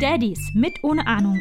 [0.00, 1.40] Daddies mit ohne Ahnung.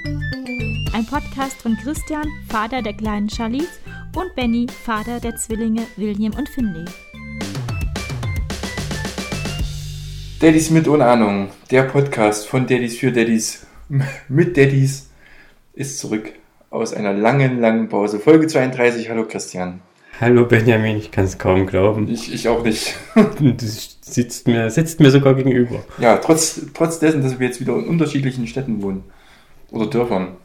[0.94, 3.80] Ein Podcast von Christian, Vater der kleinen Charlize,
[4.16, 6.86] und Benny, Vater der Zwillinge William und Finley.
[10.40, 13.66] Daddies mit ohne Ahnung, der Podcast von Daddies für Daddies
[14.30, 15.10] mit Daddies
[15.74, 16.32] ist zurück
[16.70, 18.20] aus einer langen, langen Pause.
[18.20, 19.10] Folge 32.
[19.10, 19.82] Hallo Christian.
[20.22, 22.08] Hallo Benjamin, ich kann es kaum glauben.
[22.08, 22.96] Ich, ich auch nicht.
[23.40, 25.84] Du sitzt mir, sitzt mir sogar gegenüber.
[25.98, 29.04] Ja, trotz, trotz dessen, dass wir jetzt wieder in unterschiedlichen Städten wohnen.
[29.72, 30.38] Oder Dörfern.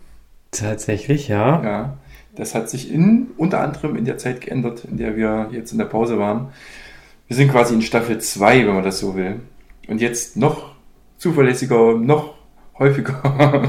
[0.51, 1.63] Tatsächlich, ja.
[1.63, 1.99] Ja.
[2.35, 5.79] Das hat sich in, unter anderem in der Zeit geändert, in der wir jetzt in
[5.79, 6.49] der Pause waren.
[7.29, 9.41] Wir sind quasi in Staffel 2, wenn man das so will.
[9.87, 10.75] Und jetzt noch
[11.19, 12.35] zuverlässiger, noch
[12.77, 13.23] häufiger.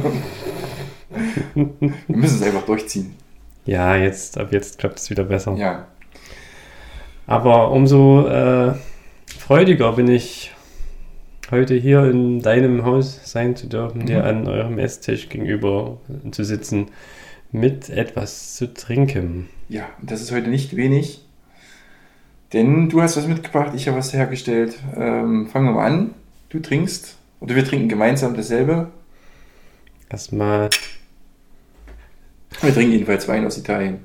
[1.53, 3.13] wir müssen es einfach durchziehen.
[3.65, 5.53] Ja, jetzt, ab jetzt klappt es wieder besser.
[5.55, 5.87] Ja.
[7.31, 8.73] Aber umso äh,
[9.39, 10.51] freudiger bin ich,
[11.49, 14.25] heute hier in deinem Haus sein zu dürfen, dir Mhm.
[14.25, 15.97] an eurem Esstisch gegenüber
[16.31, 16.87] zu sitzen,
[17.51, 19.49] mit etwas zu trinken.
[19.69, 21.25] Ja, das ist heute nicht wenig.
[22.53, 24.77] Denn du hast was mitgebracht, ich habe was hergestellt.
[24.95, 26.13] Ähm, fangen wir mal an.
[26.49, 28.87] Du trinkst, oder wir trinken gemeinsam dasselbe.
[30.09, 30.69] Erstmal,
[32.61, 33.99] Wir trinken jedenfalls Wein aus Italien.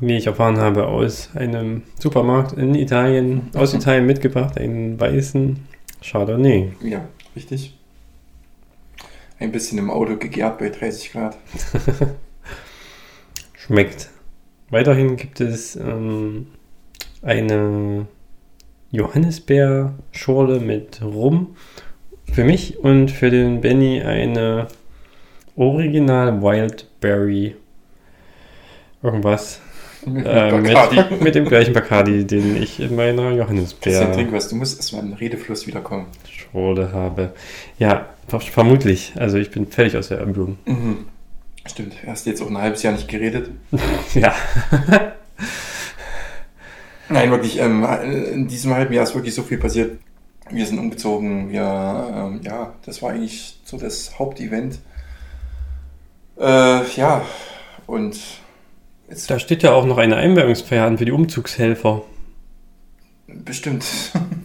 [0.00, 5.58] Wie ich erfahren habe, aus einem Supermarkt in Italien, aus Italien mitgebracht, einen weißen
[6.02, 6.72] Chardonnay.
[6.82, 7.76] Ja, richtig.
[9.38, 11.36] Ein bisschen im Auto gegärt bei 30 Grad.
[13.54, 14.10] Schmeckt.
[14.70, 16.48] Weiterhin gibt es ähm,
[17.22, 18.06] eine
[18.90, 21.56] Johannisbeerschorle mit Rum.
[22.32, 24.68] Für mich und für den Benny eine
[25.54, 27.56] Original Wildberry
[29.02, 29.60] irgendwas
[30.06, 34.48] äh, mit, mit dem gleichen Bacardi, den ich in meiner Christian, trink Johannisbeerschorle was.
[34.48, 36.06] Du musst erstmal im Redefluss wiederkommen.
[36.92, 37.32] habe.
[37.78, 39.12] Ja, ver- vermutlich.
[39.16, 40.58] Also ich bin völlig aus der Erblung.
[40.66, 41.06] Mhm.
[41.66, 43.50] Stimmt, hast jetzt auch ein halbes Jahr nicht geredet.
[44.14, 44.32] Ja.
[47.08, 47.84] Nein, wirklich, ähm,
[48.32, 49.98] in diesem halben Jahr ist wirklich so viel passiert.
[50.50, 51.60] Wir sind umgezogen, wir,
[52.14, 54.78] ähm, ja, das war eigentlich so das Hauptevent.
[56.38, 57.24] Äh, ja,
[57.86, 58.18] und
[59.08, 62.02] jetzt Da steht ja auch noch eine Einweihungsfeier an für die Umzugshelfer.
[63.26, 63.84] bestimmt.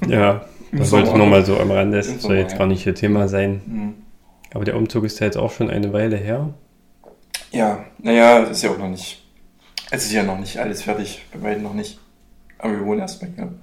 [0.07, 1.19] Ja, das sollte Sommer.
[1.19, 1.97] nur mal so am Rande.
[1.97, 2.57] Das Im soll Sommer, jetzt ja.
[2.59, 3.61] gar nicht ihr Thema sein.
[3.65, 3.93] Mhm.
[4.53, 6.53] Aber der Umzug ist ja jetzt auch schon eine Weile her.
[7.51, 9.23] Ja, naja, das ist ja auch noch nicht.
[9.91, 11.99] Es ist ja noch nicht alles fertig, bei weitem noch nicht.
[12.57, 13.53] Aber wir wohnen erstmal hier.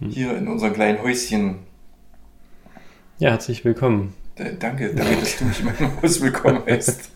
[0.00, 0.10] Hm.
[0.10, 1.56] Hier in unserem kleinen Häuschen.
[3.18, 4.14] Ja, herzlich willkommen.
[4.36, 7.10] Äh, danke, danke, dass du mich in meinem Haus willkommen heißt.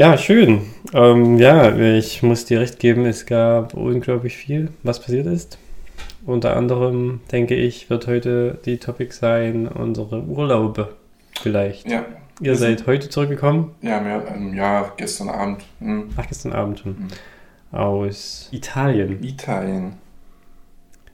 [0.00, 0.62] Ja, schön.
[0.94, 5.58] Ähm, ja, ich muss dir recht geben, es gab unglaublich viel, was passiert ist.
[6.24, 10.94] Unter anderem, denke ich, wird heute die Topic sein, unsere Urlaube
[11.38, 11.86] vielleicht.
[11.90, 12.06] Ja,
[12.40, 15.66] Ihr seid heute zurückgekommen, ja, mehr, ähm, ja, gestern Abend.
[15.80, 16.08] Hm.
[16.16, 17.08] ach, gestern Abend schon, Mhm.
[17.78, 19.22] aus Italien.
[19.22, 19.92] Italien.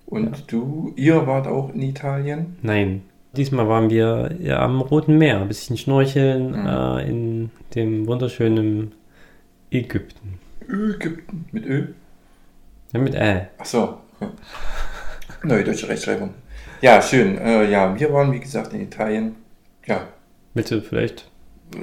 [0.06, 2.56] Und du, ihr wart auch in Italien?
[2.62, 3.02] Nein.
[3.36, 6.66] Diesmal waren wir ja am Roten Meer, ein bisschen schnorcheln Mhm.
[6.66, 8.92] äh, in dem wunderschönen
[9.70, 10.38] Ägypten.
[10.68, 11.44] Ägypten.
[11.52, 11.86] Mit Ö?
[12.92, 13.48] Ja, mit Ä.
[13.58, 13.98] Ach so.
[15.42, 16.30] Neue deutsche Rechtschreibung.
[16.80, 17.38] Ja, schön.
[17.38, 19.36] Äh, ja, wir waren, wie gesagt, in Italien.
[19.86, 20.08] Ja,
[20.54, 21.30] Willst du vielleicht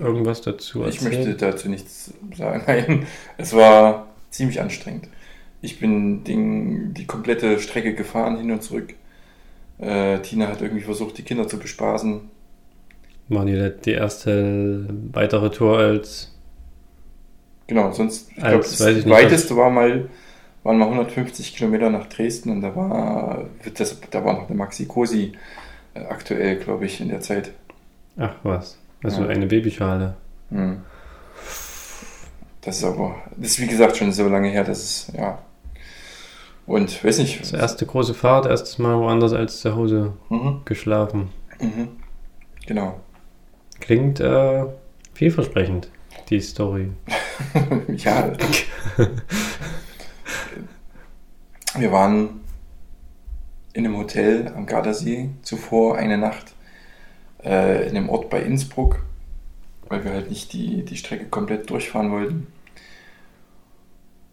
[0.01, 1.25] irgendwas dazu ich erzählen?
[1.27, 2.63] möchte dazu nichts sagen.
[2.67, 3.05] Nein,
[3.37, 5.07] es war ziemlich anstrengend.
[5.61, 8.95] Ich bin den, die komplette Strecke gefahren, hin und zurück.
[9.83, 12.21] Äh, Tina hat irgendwie versucht, die Kinder zu bespaßen.
[13.29, 16.29] Waren die, die erste weitere Tour als
[17.67, 20.09] Genau, sonst, ich glaube, das ich nicht, weiteste war mal,
[20.63, 24.85] waren mal 150 Kilometer nach Dresden und da war, das, da war noch eine Maxi
[24.85, 25.31] Cosi
[25.93, 27.51] äh, aktuell, glaube ich, in der Zeit.
[28.17, 28.77] Ach was.
[29.01, 29.29] Also Ja.
[29.29, 30.15] eine Babyschale.
[30.49, 30.81] Hm.
[32.61, 35.39] Das ist aber, das ist wie gesagt schon so lange her, dass es, ja.
[36.65, 37.41] Und, weiß nicht.
[37.41, 40.61] Das erste große Fahrt, erstes Mal woanders als zu Hause Mhm.
[40.65, 41.29] geschlafen.
[41.59, 41.89] Mhm.
[42.65, 42.99] Genau.
[43.81, 44.63] Klingt äh,
[45.13, 45.89] vielversprechend,
[46.29, 46.91] die Story.
[47.97, 48.31] ja.
[51.77, 52.41] Wir waren
[53.73, 56.53] in einem Hotel am Gardasee, zuvor eine Nacht
[57.43, 58.99] äh, in einem Ort bei Innsbruck,
[59.89, 62.47] weil wir halt nicht die, die Strecke komplett durchfahren wollten.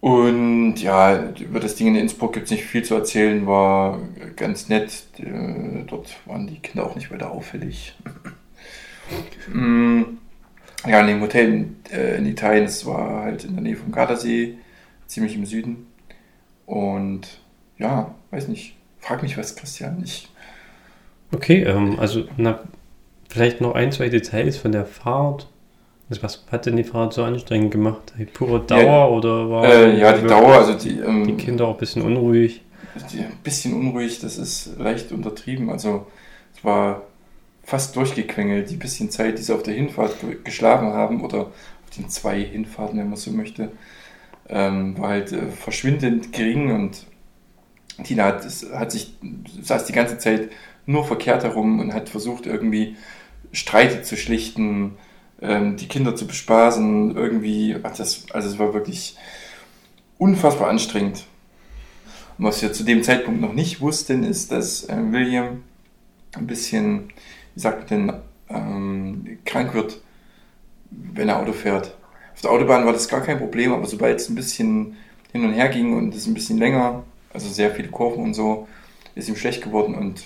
[0.01, 3.99] Und ja, über das Ding in Innsbruck gibt es nicht viel zu erzählen, war
[4.35, 5.03] ganz nett.
[5.17, 7.95] Äh, Dort waren die Kinder auch nicht weiter auffällig.
[9.51, 10.03] Mm,
[10.87, 13.91] ja, in dem Hotel in, äh, in Italien, das war halt in der Nähe vom
[13.91, 14.57] Gardasee,
[15.05, 15.87] ziemlich im Süden.
[16.65, 17.41] Und
[17.77, 20.01] ja, weiß nicht, frag mich was, Christian.
[20.03, 20.31] Ich,
[21.33, 22.59] Okay, ähm, also na,
[23.29, 25.47] vielleicht noch ein, zwei Details von der Fahrt.
[26.11, 28.11] Also was hat denn die Fahrt so anstrengend gemacht?
[28.19, 31.65] Die pure Dauer Ja, oder war äh, ja, die Dauer, also die, ähm, die Kinder
[31.67, 32.61] auch ein bisschen unruhig?
[33.13, 35.69] die, ein bisschen unruhig, das ist leicht untertrieben.
[35.69, 36.07] Also
[36.53, 37.03] es war
[37.63, 41.89] fast durchgequengelt, die bisschen Zeit, die sie auf der Hinfahrt ge geschlafen haben oder auf
[41.95, 43.71] den zwei Hinfahrten, wenn man so möchte,
[44.49, 47.05] ähm, war halt äh, verschwindend gering und
[48.03, 49.13] Tina hat, hat sich,
[49.61, 50.49] saß die ganze Zeit
[50.85, 52.97] nur verkehrt herum und hat versucht irgendwie
[53.53, 54.97] Streite zu schlichten,
[55.41, 59.17] ähm, die Kinder zu bespaßen, irgendwie, ach, das, also es war wirklich
[60.17, 61.25] unfassbar anstrengend.
[62.37, 65.63] Und was wir zu dem Zeitpunkt noch nicht wussten, ist, dass äh, William
[66.33, 67.09] ein bisschen,
[67.55, 68.13] wie sagt man denn,
[68.49, 69.99] ähm, krank wird,
[70.91, 71.95] wenn er Auto fährt.
[72.33, 74.97] Auf der Autobahn war das gar kein Problem, aber sobald es ein bisschen
[75.31, 77.03] hin und her ging und es ein bisschen länger,
[77.33, 78.67] also sehr viele Kurven und so,
[79.15, 80.23] ist ihm schlecht geworden und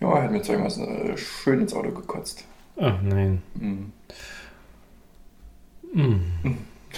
[0.00, 2.44] ja, er hat mir zweimal äh, schön ins Auto gekotzt.
[2.80, 3.42] Ach nein.
[3.54, 3.92] Mhm.
[5.92, 6.20] Hm.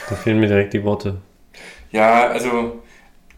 [0.09, 1.21] Da fehlen mir direkt die Worte.
[1.91, 2.83] Ja, also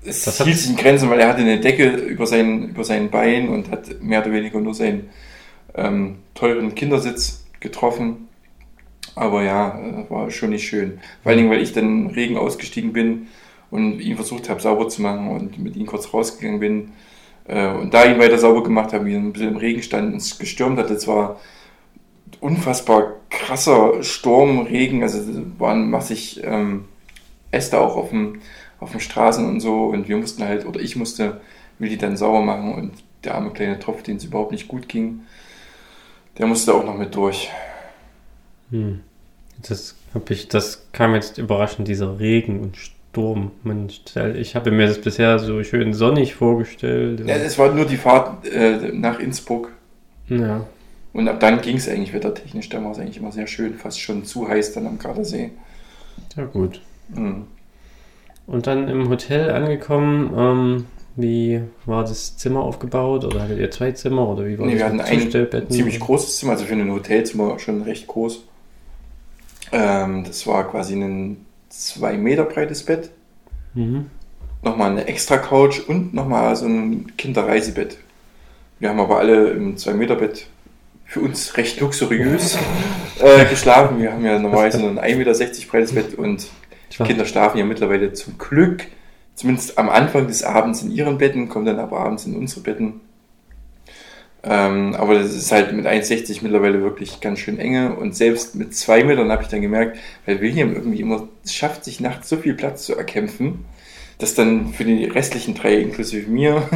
[0.04, 3.10] es Das hielt sich in Grenzen, weil er hatte eine Decke über sein, über sein
[3.10, 5.08] Bein und hat mehr oder weniger nur seinen
[5.74, 8.28] ähm, teuren Kindersitz getroffen.
[9.14, 10.98] Aber ja, äh, war schon nicht schön.
[11.22, 13.28] Vor allen Dingen, weil ich dann Regen ausgestiegen bin
[13.70, 16.92] und ihn versucht habe, sauber zu machen und mit ihm kurz rausgegangen bin.
[17.46, 20.18] Äh, und da ihn weiter sauber gemacht habe, wir ein bisschen im Regen standen und
[20.18, 20.90] es gestürmt hat.
[20.90, 21.40] Es war
[22.40, 25.20] unfassbar krasser Sturm, Regen, also
[25.58, 26.84] waren massig ähm,
[27.50, 28.40] Äste auch auf dem,
[28.80, 31.40] auf den Straßen und so und wir mussten halt, oder ich musste
[31.78, 32.92] Willi dann sauber machen und
[33.24, 35.20] der arme kleine Tropf, den es überhaupt nicht gut ging,
[36.38, 37.50] der musste auch noch mit durch.
[38.70, 39.00] Hm.
[39.62, 43.52] Das hab ich, das kam jetzt überraschend, dieser Regen und Sturm.
[44.34, 47.22] Ich habe mir das bisher so schön sonnig vorgestellt.
[47.26, 49.70] Ja, es war nur die Fahrt äh, nach Innsbruck
[50.28, 50.66] ja.
[51.14, 54.00] Und ab dann ging es eigentlich wettertechnisch, da war es eigentlich immer sehr schön, fast
[54.00, 55.52] schon zu heiß dann am Gardasee.
[56.36, 56.80] ja gut.
[57.08, 57.46] Mhm.
[58.46, 63.24] Und dann im Hotel angekommen, ähm, wie war das Zimmer aufgebaut?
[63.24, 64.28] Oder hattet ihr zwei Zimmer?
[64.28, 67.58] Oder wie war Nee, das wir hatten ein ziemlich großes Zimmer, also für ein Hotelzimmer
[67.58, 68.42] schon recht groß.
[69.72, 73.10] Ähm, das war quasi ein zwei Meter breites Bett,
[73.74, 74.06] Mhm.
[74.62, 77.96] nochmal eine extra Couch und nochmal so ein Kinderreisebett.
[78.78, 80.46] Wir haben aber alle im 2-Meter-Bett
[81.14, 82.58] für uns recht luxuriös
[83.20, 84.00] äh, geschlafen.
[84.00, 86.48] Wir haben ja normalerweise nur ein 1,60 Meter breites Bett und
[86.90, 88.88] die Kinder schlafen ja mittlerweile zum Glück,
[89.36, 93.00] zumindest am Anfang des Abends in ihren Betten, kommen dann aber abends in unsere Betten.
[94.42, 98.74] Ähm, aber das ist halt mit 1,60 mittlerweile wirklich ganz schön enge und selbst mit
[98.74, 99.96] 2 Metern habe ich dann gemerkt,
[100.26, 103.64] weil William irgendwie immer schafft, sich nachts so viel Platz zu erkämpfen,
[104.18, 106.68] dass dann für die restlichen drei, inklusive mir,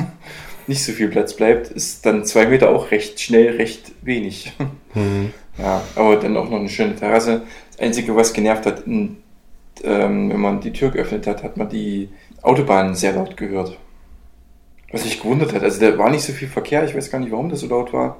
[0.69, 4.53] nicht so viel Platz bleibt, ist dann 2 Meter auch recht schnell recht wenig.
[4.94, 5.32] Mhm.
[5.59, 7.43] Ja, aber dann auch noch eine schöne Terrasse.
[7.73, 9.17] Das Einzige, was genervt hat, in,
[9.82, 12.11] ähm, wenn man die Tür geöffnet hat, hat man die
[12.43, 13.76] Autobahn sehr laut gehört.
[14.93, 15.65] Was mich gewundert hat.
[15.65, 16.85] Also da war nicht so viel Verkehr.
[16.85, 18.19] Ich weiß gar nicht, warum das so laut war.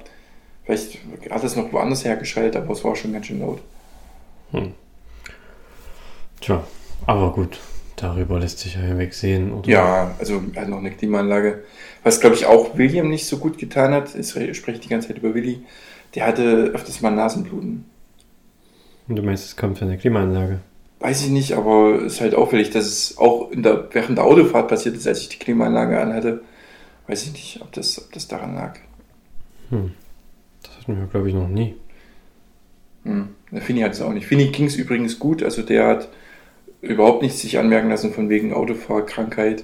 [0.65, 0.99] Vielleicht
[1.29, 3.61] hat es noch woanders hergeschaltet, aber es war schon ganz schön laut.
[6.41, 6.63] Tja,
[7.05, 7.57] aber gut.
[7.95, 9.51] Darüber lässt sich ja hinwegsehen.
[9.51, 9.69] Oder?
[9.69, 11.63] Ja, also halt noch eine Klimaanlage.
[12.03, 15.17] Was, glaube ich, auch William nicht so gut getan hat, ich spreche die ganze Zeit
[15.17, 15.63] über Willi,
[16.15, 17.85] der hatte öfters mal Nasenbluten.
[19.07, 20.59] Und du meinst, es kommt von der Klimaanlage?
[20.99, 24.25] Weiß ich nicht, aber es ist halt auffällig, dass es auch in der, während der
[24.25, 26.41] Autofahrt passiert ist, als ich die Klimaanlage anhatte.
[27.07, 28.77] Weiß ich nicht, ob das, ob das daran lag.
[29.69, 29.93] Hm.
[30.61, 31.75] Das hatten wir, glaube ich, noch nie.
[33.03, 33.29] Hm.
[33.51, 34.27] Der Fini hat es auch nicht.
[34.27, 36.09] Fini ging es übrigens gut, also der hat
[36.81, 39.63] überhaupt nichts sich anmerken lassen von wegen Autofahrkrankheit.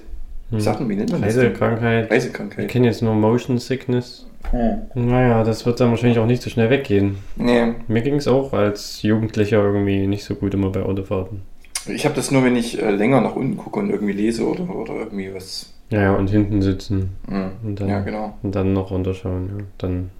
[0.50, 0.60] Hm.
[0.60, 1.34] Sachen, wie nennt man das?
[1.34, 1.46] denn?
[1.46, 2.04] Reisekrankheit.
[2.06, 2.68] Ich Reisekrankheit.
[2.68, 4.26] kenne jetzt nur Motion Sickness.
[4.50, 4.82] Hm.
[4.94, 7.18] Naja, das wird dann wahrscheinlich auch nicht so schnell weggehen.
[7.36, 11.42] Nee, Mir ging es auch als Jugendlicher irgendwie nicht so gut immer bei Autofahrten.
[11.88, 14.68] ich habe das nur, wenn ich äh, länger nach unten gucke und irgendwie lese oder,
[14.74, 15.72] oder irgendwie was.
[15.90, 17.50] Ja, ja, und hinten sitzen Hm.
[17.64, 18.36] und dann, Ja, genau.
[18.42, 19.48] und dann noch runterschauen.
[19.58, 19.64] Ja.
[19.78, 20.10] Dann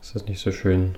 [0.00, 0.94] ist das nicht so schön.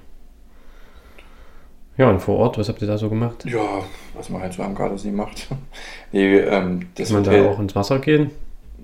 [1.98, 3.44] Ja, und vor Ort, was habt ihr da so gemacht?
[3.44, 3.82] Ja,
[4.14, 5.48] was man halt so am Gardasee macht.
[6.12, 7.44] nee, ähm, das Kann man Hotel.
[7.44, 8.30] da auch ins Wasser gehen?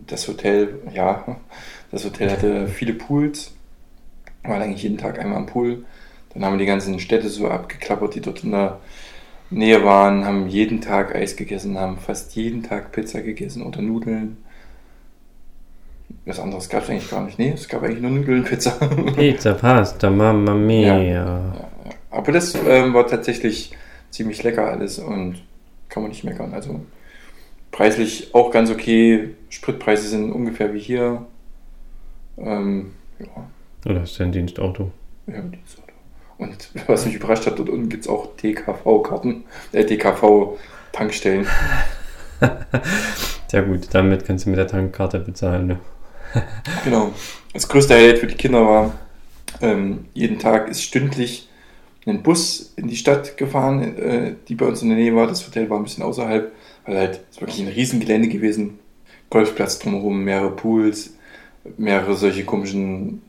[0.06, 1.24] das Hotel, ja,
[1.90, 3.52] das Hotel hatte viele Pools.
[4.42, 5.84] Wir waren eigentlich jeden Tag einmal am Pool.
[6.32, 8.80] Dann haben wir die ganzen Städte so abgeklappert, die dort in der
[9.50, 14.38] Nähe waren, haben jeden Tag Eis gegessen, haben fast jeden Tag Pizza gegessen oder Nudeln.
[16.26, 17.38] Was anderes gab es eigentlich gar nicht.
[17.38, 18.72] Nee, es gab eigentlich nur Nudeln und Pizza.
[19.14, 20.98] Pizza, Pasta, Mamma Mia.
[20.98, 21.54] Ja, ja.
[22.14, 23.72] Aber das ähm, war tatsächlich
[24.10, 25.42] ziemlich lecker alles und
[25.88, 26.54] kann man nicht meckern.
[26.54, 26.80] Also
[27.74, 29.30] Preislich auch ganz okay.
[29.48, 31.26] Spritpreise sind ungefähr wie hier.
[32.38, 33.26] Ähm, ja.
[33.84, 34.92] Oder hast du ein Dienstauto?
[35.26, 35.92] Ja, Dienstauto.
[36.38, 39.42] Und was mich überrascht hat, dort unten gibt es auch DKV-Karten,
[39.72, 41.48] äh, DKV-Tankstellen.
[43.48, 45.66] Sehr gut, damit kannst du mit der Tankkarte bezahlen.
[45.66, 45.78] Ne?
[46.84, 47.10] genau.
[47.52, 48.94] Das größte Highlight für die Kinder war,
[49.60, 51.48] ähm, jeden Tag ist stündlich
[52.10, 55.26] ein Bus in die Stadt gefahren, äh, die bei uns in der Nähe war.
[55.26, 56.52] Das Hotel war ein bisschen außerhalb,
[56.86, 58.78] weil halt es wirklich ein Riesengelände gewesen.
[59.30, 61.14] Golfplatz drumherum, mehrere Pools,
[61.76, 63.22] mehrere solche komischen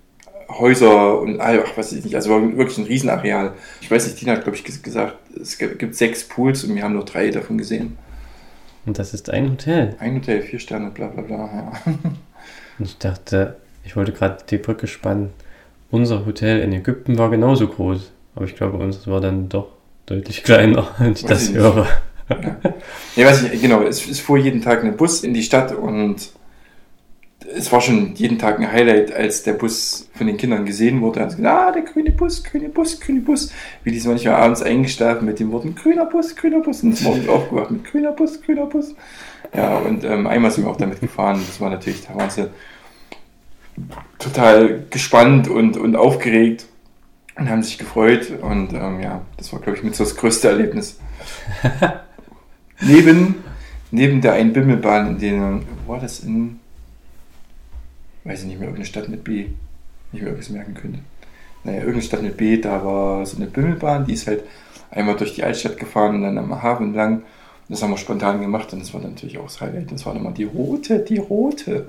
[0.49, 3.53] Häuser und ach, was weiß ich nicht, also war wirklich ein Riesenareal.
[3.81, 6.93] Ich weiß nicht, Tina hat, glaube ich, gesagt, es gibt sechs Pools und wir haben
[6.93, 7.97] nur drei davon gesehen.
[8.85, 9.95] Und das ist ein Hotel?
[9.99, 11.71] Ein Hotel, vier Sterne, bla bla bla, ja.
[12.77, 15.31] Und ich dachte, ich wollte gerade die Brücke spannen.
[15.89, 19.69] Unser Hotel in Ägypten war genauso groß, aber ich glaube, unseres war dann doch
[20.05, 21.87] deutlich kleiner, wenn ich das höre.
[22.29, 22.57] Ja.
[23.15, 26.29] ja, weiß ich, genau, es, es fuhr jeden Tag ein Bus in die Stadt und
[27.53, 31.23] es war schon jeden Tag ein Highlight, als der Bus von den Kindern gesehen wurde.
[31.23, 33.51] Gesagt, ah, der grüne Bus, grüne Bus, grüne Bus.
[33.83, 36.81] Wie die sind manchmal abends eingeschlafen mit den Worten grüner Bus, grüner Bus.
[36.81, 38.95] Und morgens aufgewacht mit grüner Bus, grüner Bus.
[39.55, 41.39] Ja, und ähm, einmal sind wir auch damit gefahren.
[41.45, 42.49] Das war natürlich, sie
[44.17, 46.65] total gespannt und, und aufgeregt
[47.37, 48.31] und haben sich gefreut.
[48.41, 50.99] Und ähm, ja, das war, glaube ich, mit so das größte Erlebnis.
[52.81, 53.35] neben,
[53.91, 56.59] neben der Einbimmelbahn, in denen, war das in
[58.25, 59.45] weiß ich nicht mehr, irgendeine Stadt mit B,
[60.11, 60.99] nicht mehr irgendwas merken könnte.
[61.63, 64.43] Naja, irgendeine Stadt mit B, da war so eine Bimmelbahn, die ist halt
[64.91, 67.23] einmal durch die Altstadt gefahren und dann am Hafen lang.
[67.69, 69.91] Das haben wir spontan gemacht und das war natürlich auch das Highlight.
[69.91, 71.87] Das war immer die rote, die rote.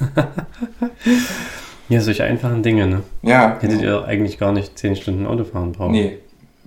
[1.92, 3.02] ja, solche einfachen Dinge, ne?
[3.22, 3.58] Ja.
[3.60, 4.00] Hättet genau.
[4.00, 5.92] ihr eigentlich gar nicht 10 Stunden Auto fahren brauchen.
[5.92, 6.18] Nee,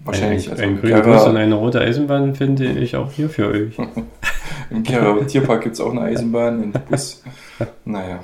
[0.03, 0.45] wahrscheinlich.
[0.45, 3.75] Ein, also ein grüner Bus und eine rote Eisenbahn finde ich auch hier für euch.
[4.69, 7.23] Im Tierpark gibt es auch eine Eisenbahn und einen Bus.
[7.85, 8.19] Naja.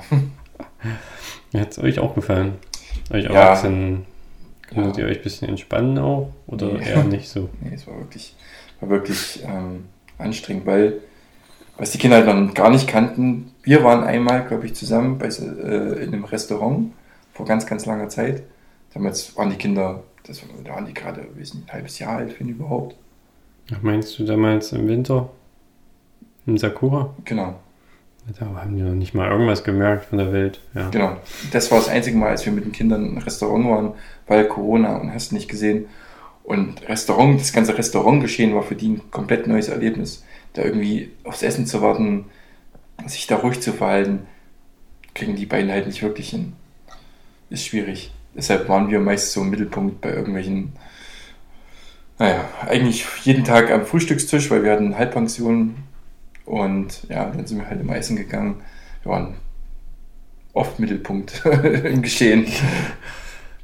[1.54, 2.54] Hat es euch auch gefallen?
[3.10, 3.30] Euch ja.
[3.30, 4.04] Erwachsenen,
[4.72, 5.04] konntet ja.
[5.04, 6.30] ihr euch ein bisschen entspannen auch?
[6.46, 6.88] Oder nee.
[6.88, 7.48] eher nicht so?
[7.60, 8.36] Nee, es war wirklich,
[8.80, 9.86] war wirklich ähm,
[10.18, 10.98] anstrengend, weil
[11.82, 15.26] was die Kinder halt noch gar nicht kannten, wir waren einmal, glaube ich, zusammen bei,
[15.26, 16.92] äh, in einem Restaurant
[17.32, 18.44] vor ganz, ganz langer Zeit.
[18.94, 22.94] Damals waren die Kinder, das, da waren die gerade ein halbes Jahr alt, wenn überhaupt.
[23.74, 25.30] Ach, meinst du damals im Winter?
[26.46, 27.16] Im Sakura?
[27.24, 27.56] Genau.
[28.38, 30.60] Da haben die noch nicht mal irgendwas gemerkt von der Welt.
[30.74, 30.88] Ja.
[30.90, 31.16] Genau.
[31.50, 33.94] Das war das einzige Mal, als wir mit den Kindern im Restaurant waren,
[34.28, 35.86] weil Corona und hast nicht gesehen.
[36.44, 40.22] Und Restaurant, das ganze Restaurantgeschehen war für die ein komplett neues Erlebnis.
[40.54, 42.26] Da irgendwie aufs Essen zu warten,
[43.06, 44.26] sich da ruhig zu verhalten,
[45.14, 46.54] kriegen die beiden halt nicht wirklich hin.
[47.50, 48.12] Ist schwierig.
[48.34, 50.72] Deshalb waren wir meist so im Mittelpunkt bei irgendwelchen,
[52.18, 55.76] naja, eigentlich jeden Tag am Frühstückstisch, weil wir hatten Halbpension
[56.44, 58.62] und ja, dann sind wir halt immer essen gegangen.
[59.02, 59.34] Wir waren
[60.54, 61.44] oft Mittelpunkt
[61.84, 62.46] im Geschehen.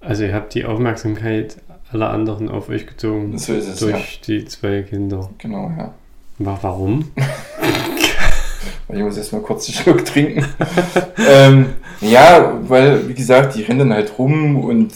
[0.01, 1.59] Also ihr habt die Aufmerksamkeit
[1.91, 3.37] aller anderen auf euch gezogen.
[3.39, 4.21] So ist es, Durch ja.
[4.27, 5.31] die zwei Kinder.
[5.39, 5.95] Genau, ja.
[6.39, 7.11] Warum?
[8.89, 10.47] ich muss erstmal kurz einen Schluck trinken.
[11.29, 14.93] ähm, ja, weil, wie gesagt, die rennen halt rum und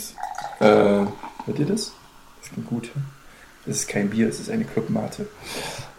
[0.60, 1.92] äh, hört ihr das?
[2.40, 2.90] Das klingt gut.
[3.66, 5.26] Das ist kein Bier, es ist eine Clubmate.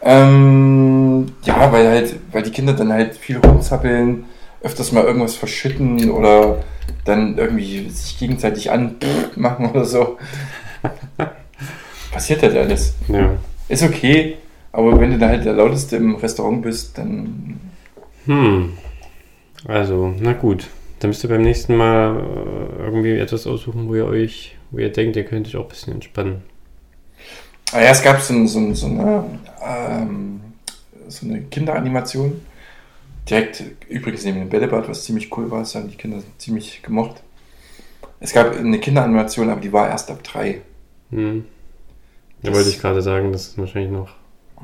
[0.01, 4.25] Ähm, ja, weil halt, weil die Kinder dann halt viel rumzappeln,
[4.61, 6.63] öfters mal irgendwas verschütten oder
[7.05, 10.17] dann irgendwie sich gegenseitig anmachen oder so.
[12.11, 12.93] Passiert halt alles.
[13.07, 13.31] Ja.
[13.69, 14.37] Ist okay,
[14.73, 17.59] aber wenn du da halt der lauteste im Restaurant bist, dann.
[18.25, 18.73] Hm.
[19.65, 20.67] Also, na gut.
[20.99, 24.91] Dann müsst ihr beim nächsten Mal äh, irgendwie etwas aussuchen, wo ihr euch, wo ihr
[24.91, 26.41] denkt, ihr könnt euch auch ein bisschen entspannen.
[27.71, 29.25] Ah ja, es gab so, so, so, eine,
[29.61, 30.41] ähm,
[31.07, 32.41] so eine Kinderanimation.
[33.29, 35.59] Direkt übrigens neben dem Bällebad, was ziemlich cool war.
[35.59, 37.21] Das haben die Kinder ziemlich gemocht.
[38.19, 40.61] Es gab eine Kinderanimation, aber die war erst ab drei.
[41.11, 41.45] Hm.
[42.41, 44.09] Da das, wollte ich gerade sagen, das ist wahrscheinlich noch.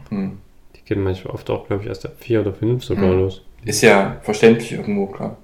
[0.10, 0.38] Hm.
[0.76, 3.20] Die gehen manchmal oft auch, glaube ich, erst ab vier oder fünf sogar hm.
[3.20, 3.42] los.
[3.66, 5.38] Ist ja verständlich irgendwo, klar.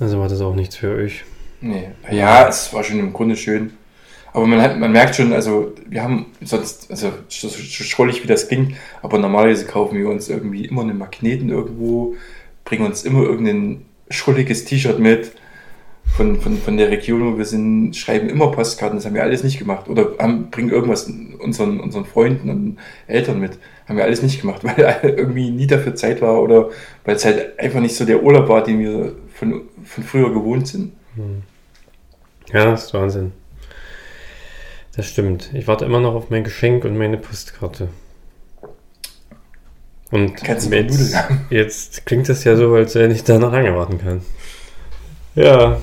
[0.00, 1.24] Also war das auch nichts für euch.
[1.60, 1.88] Nee.
[2.10, 3.72] Ja, es war schon im Grunde schön.
[4.32, 8.48] Aber man, hat, man merkt schon, also wir haben sonst, also so schrullig wie das
[8.48, 12.14] klingt, aber normalerweise kaufen wir uns irgendwie immer einen Magneten irgendwo,
[12.64, 15.32] bringen uns immer irgendein schrulliges T-Shirt mit
[16.16, 19.44] von, von, von der Region, wo wir sind, schreiben immer Postkarten, das haben wir alles
[19.44, 19.88] nicht gemacht.
[19.88, 23.58] Oder haben, bringen irgendwas unseren, unseren Freunden und Eltern mit.
[23.88, 26.70] Haben wir alles nicht gemacht, weil irgendwie nie dafür Zeit war oder
[27.04, 30.66] weil es halt einfach nicht so der Urlaub war, den wir von, von früher gewohnt
[30.66, 30.92] sind.
[31.14, 31.42] Hm.
[32.52, 33.32] Ja, das ist Wahnsinn.
[34.96, 35.50] Das stimmt.
[35.54, 37.88] Ich warte immer noch auf mein Geschenk und meine Postkarte.
[40.10, 41.14] Und Kannst du mal jetzt,
[41.50, 44.22] jetzt klingt das ja so, als wenn ich da noch lange warten kann.
[45.34, 45.80] Ja,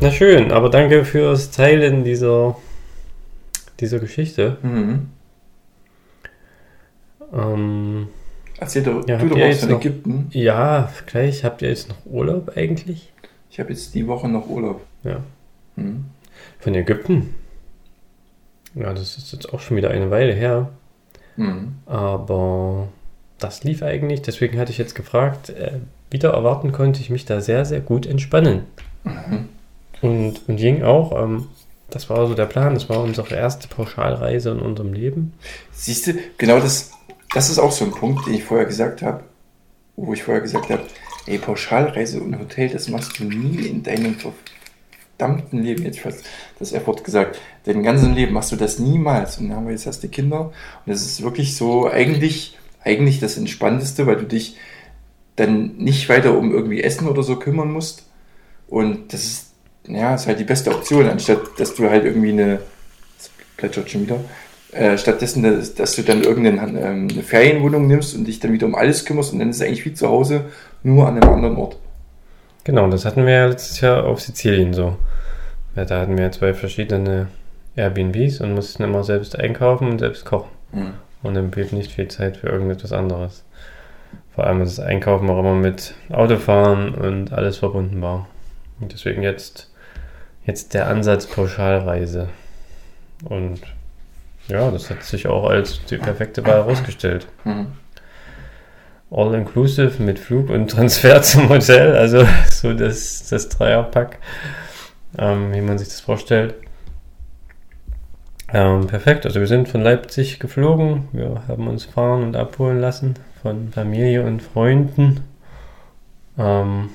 [0.00, 2.56] na schön, aber danke fürs Teilen dieser,
[3.80, 4.58] dieser Geschichte.
[4.62, 5.08] Mhm.
[7.32, 8.08] Ähm,
[8.58, 10.28] Erzähl doch, Ja, du doch von noch- Ägypten.
[10.32, 13.12] ja, gleich, habt ihr jetzt noch Urlaub eigentlich?
[13.50, 14.80] Ich habe jetzt die Woche noch Urlaub.
[15.04, 15.20] Ja.
[15.76, 16.06] Mhm.
[16.58, 17.34] Von Ägypten?
[18.74, 20.70] Ja, das ist jetzt auch schon wieder eine Weile her.
[21.36, 21.74] Mhm.
[21.86, 22.88] Aber
[23.38, 25.72] das lief eigentlich, deswegen hatte ich jetzt gefragt, äh,
[26.10, 28.62] wieder erwarten konnte ich mich da sehr, sehr gut entspannen.
[29.04, 29.48] Mhm.
[30.02, 31.48] Und, und Ying auch, ähm,
[31.90, 35.32] das war so der Plan, das war unsere erste Pauschalreise in unserem Leben.
[35.72, 36.90] Siehst du, genau das,
[37.32, 39.24] das ist auch so ein Punkt, den ich vorher gesagt habe,
[39.96, 40.82] wo ich vorher gesagt habe,
[41.26, 46.24] ey, Pauschalreise und Hotel, das machst du nie in deinem verdammten Leben, jetzt fast
[46.58, 49.38] das Erfurt gesagt, dein ganzen Leben machst du das niemals.
[49.38, 53.20] Und dann haben wir jetzt hast du Kinder und das ist wirklich so eigentlich, eigentlich
[53.20, 54.56] das Entspannteste, weil du dich
[55.36, 58.04] dann nicht weiter um irgendwie Essen oder so kümmern musst.
[58.68, 59.45] Und das ist,
[59.88, 62.60] ja, ist halt die beste Option, anstatt dass du halt irgendwie eine,
[63.16, 64.20] das plätschert schon wieder,
[64.72, 68.66] äh, stattdessen, dass, dass du dann irgendeine ähm, eine Ferienwohnung nimmst und dich dann wieder
[68.66, 70.46] um alles kümmerst und dann ist es eigentlich wie zu Hause,
[70.82, 71.76] nur an einem anderen Ort.
[72.64, 74.96] Genau, das hatten wir ja letztes Jahr auf Sizilien so.
[75.76, 77.28] Ja, da hatten wir zwei verschiedene
[77.76, 80.50] Airbnbs und mussten immer selbst einkaufen und selbst kochen.
[80.72, 80.94] Mhm.
[81.22, 83.44] Und dann blieb nicht viel Zeit für irgendetwas anderes.
[84.34, 88.26] Vor allem das Einkaufen auch immer mit Autofahren und alles verbunden war.
[88.80, 89.70] Und deswegen jetzt,
[90.46, 92.28] jetzt der Ansatz Pauschalreise.
[93.24, 93.60] Und
[94.48, 97.26] ja, das hat sich auch als die perfekte Wahl herausgestellt.
[97.44, 97.72] Mhm.
[99.10, 104.18] All-inclusive mit Flug und Transfer zum Hotel, also so das, das Dreierpack,
[105.18, 106.54] ähm, wie man sich das vorstellt.
[108.52, 113.14] Ähm, perfekt, also wir sind von Leipzig geflogen, wir haben uns fahren und abholen lassen
[113.42, 115.24] von Familie und Freunden.
[116.38, 116.90] Ähm,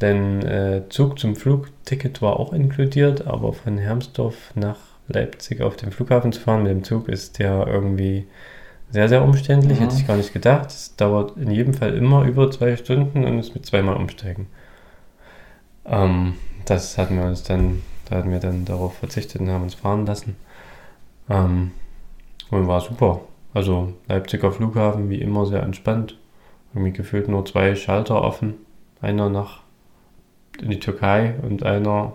[0.00, 1.36] denn äh, Zug zum
[1.82, 6.70] Flugticket war auch inkludiert, aber von Hermsdorf nach Leipzig auf den Flughafen zu fahren mit
[6.70, 8.26] dem Zug ist ja irgendwie
[8.90, 9.80] sehr, sehr umständlich.
[9.80, 9.84] Mhm.
[9.84, 10.70] Hätte ich gar nicht gedacht.
[10.70, 14.46] Es dauert in jedem Fall immer über zwei Stunden und es mit zweimal umsteigen.
[15.84, 16.34] Ähm,
[16.66, 20.06] das hatten wir uns dann, da hatten wir dann darauf verzichtet und haben uns fahren
[20.06, 20.36] lassen.
[21.28, 21.72] Ähm,
[22.50, 23.22] und war super.
[23.54, 26.16] Also Leipziger Flughafen wie immer sehr entspannt.
[26.74, 28.54] Irgendwie gefühlt nur zwei Schalter offen.
[29.00, 29.61] Einer nach
[30.60, 32.12] in die Türkei und einer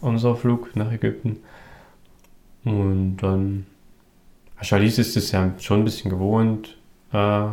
[0.00, 1.38] unser Flug nach Ägypten.
[2.64, 3.66] Und dann
[4.60, 6.76] Charlize ist es ja schon ein bisschen gewohnt,
[7.12, 7.46] äh,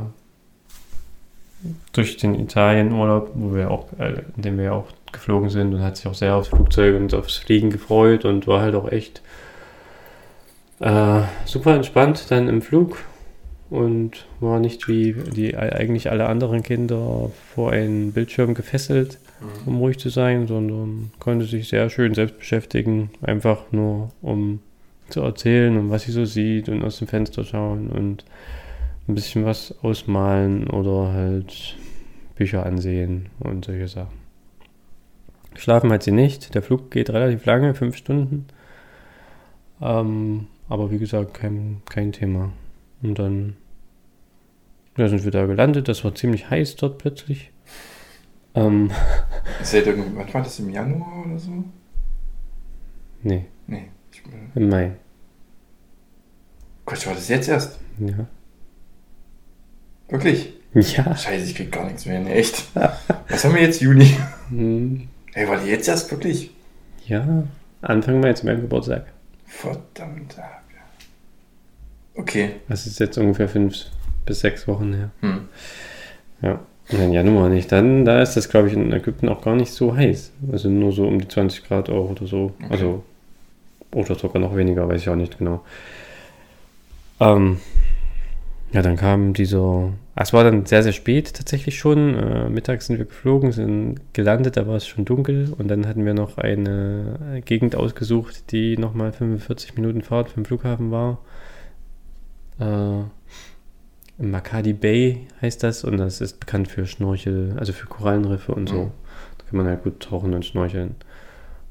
[1.93, 5.97] durch den Italienurlaub, wo wir auch, äh, in dem wir auch geflogen sind und hat
[5.97, 9.21] sich auch sehr aufs Flugzeug und aufs Fliegen gefreut und war halt auch echt
[10.79, 12.97] äh, super entspannt dann im Flug
[13.69, 19.19] und war nicht wie die eigentlich alle anderen Kinder vor einen Bildschirm gefesselt,
[19.65, 24.59] um ruhig zu sein, sondern konnte sich sehr schön selbst beschäftigen, einfach nur um
[25.09, 28.25] zu erzählen und was sie so sieht und aus dem Fenster schauen und
[29.07, 31.75] ein bisschen was ausmalen oder halt
[32.35, 34.25] Bücher ansehen und solche Sachen.
[35.55, 36.53] Schlafen hat sie nicht.
[36.53, 38.47] Der Flug geht relativ lange, fünf Stunden.
[39.81, 42.51] Ähm, aber wie gesagt, kein, kein Thema.
[43.01, 43.55] Und dann
[44.97, 45.87] ja, sind wir da gelandet.
[45.87, 47.51] Das war ziemlich heiß dort plötzlich.
[48.53, 48.89] Ähm,
[49.61, 51.51] Ist ja irgendwie, wann war das im Januar oder so?
[53.23, 53.89] nee, Nee.
[54.11, 54.21] Ich,
[54.55, 54.93] im Mai.
[56.85, 57.79] Gott, war das jetzt erst?
[57.99, 58.27] Ja.
[60.07, 60.53] Wirklich?
[60.73, 61.15] Ja.
[61.15, 62.65] Scheiße, ich krieg gar nichts mehr, ne, echt.
[63.29, 64.15] Was haben wir jetzt, Juni?
[64.49, 66.51] Hm, Ey, war die jetzt erst wirklich?
[67.07, 67.43] Ja.
[67.81, 69.05] Anfang Mai zu meinem Geburtstag.
[69.45, 70.35] Verdammt.
[72.15, 72.51] Okay.
[72.69, 73.85] Das ist jetzt ungefähr fünf
[74.25, 75.11] bis sechs Wochen her.
[75.21, 75.41] Hm.
[76.41, 76.59] Ja.
[76.91, 77.71] Und Januar nicht.
[77.71, 80.31] Dann, da ist das, glaube ich, in Ägypten auch gar nicht so heiß.
[80.51, 82.53] Also nur so um die 20 Grad auch oder so.
[82.59, 82.67] Okay.
[82.69, 83.03] Also,
[83.91, 85.63] oder sogar noch weniger, weiß ich auch nicht genau.
[87.19, 87.59] Ähm,
[88.71, 89.93] ja, dann kam dieser.
[90.15, 92.13] ah, Es war dann sehr, sehr spät tatsächlich schon.
[92.15, 95.53] Äh, mittags sind wir geflogen, sind gelandet, da war es schon dunkel.
[95.57, 100.91] Und dann hatten wir noch eine Gegend ausgesucht, die nochmal 45 Minuten Fahrt vom Flughafen
[100.91, 101.19] war.
[102.59, 103.03] Äh,
[104.17, 108.83] Makadi Bay heißt das und das ist bekannt für Schnorchel, also für Korallenriffe und so.
[108.83, 108.91] Mhm.
[109.37, 110.95] Da kann man halt gut tauchen und schnorcheln.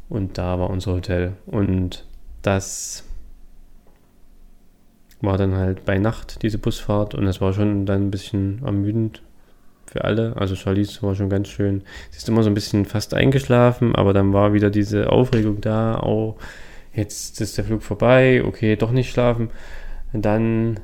[0.08, 1.32] Und da war unser Hotel.
[1.46, 2.04] Und
[2.42, 3.04] das
[5.20, 7.14] war dann halt bei Nacht, diese Busfahrt.
[7.14, 9.22] Und das war schon dann ein bisschen ermüdend
[9.86, 10.36] für alle.
[10.36, 11.82] Also Charlize war schon ganz schön.
[12.10, 16.00] Sie ist immer so ein bisschen fast eingeschlafen, aber dann war wieder diese Aufregung da.
[16.02, 16.36] Oh,
[16.92, 18.42] jetzt ist der Flug vorbei.
[18.44, 19.50] Okay, doch nicht schlafen.
[20.22, 20.80] Dann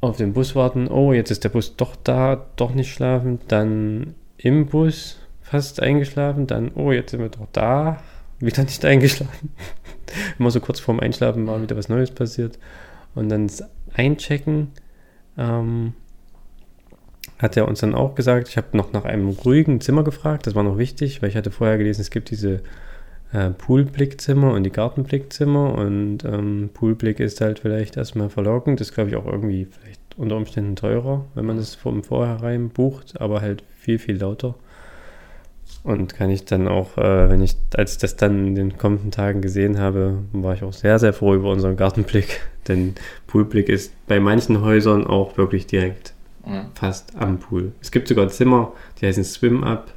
[0.00, 0.88] auf den Bus warten.
[0.88, 3.40] Oh, jetzt ist der Bus doch da, doch nicht schlafen.
[3.48, 6.46] Dann im Bus fast eingeschlafen.
[6.46, 8.02] Dann, oh, jetzt sind wir doch da,
[8.38, 9.50] wieder nicht eingeschlafen.
[10.38, 12.58] Immer so kurz vorm Einschlafen war wieder was Neues passiert.
[13.14, 14.72] Und dann das Einchecken
[15.36, 15.94] ähm,
[17.38, 20.54] hat er uns dann auch gesagt, ich habe noch nach einem ruhigen Zimmer gefragt, das
[20.54, 22.62] war noch wichtig, weil ich hatte vorher gelesen, es gibt diese
[23.32, 29.10] äh, Poolblickzimmer und die Gartenblickzimmer und ähm, Poolblick ist halt vielleicht erstmal verlockend, ist glaube
[29.10, 33.62] ich auch irgendwie vielleicht unter Umständen teurer, wenn man das vom Vorherein bucht, aber halt
[33.76, 34.54] viel, viel lauter.
[35.84, 39.10] Und kann ich dann auch, äh, wenn ich, als ich das dann in den kommenden
[39.10, 42.40] Tagen gesehen habe, war ich auch sehr, sehr froh über unseren Gartenblick.
[42.68, 42.94] Denn
[43.26, 46.14] Poolblick ist bei manchen Häusern auch wirklich direkt
[46.44, 46.66] mhm.
[46.74, 47.72] fast am Pool.
[47.80, 49.94] Es gibt sogar Zimmer, die heißen Swim-Up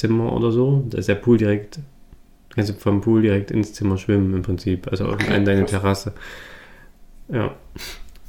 [0.00, 0.82] Zimmer oder so.
[0.88, 4.88] Da ist der Pool direkt, du kannst vom Pool direkt ins Zimmer schwimmen im Prinzip.
[4.90, 6.14] Also okay, in deine Terrasse.
[7.28, 7.54] Ja.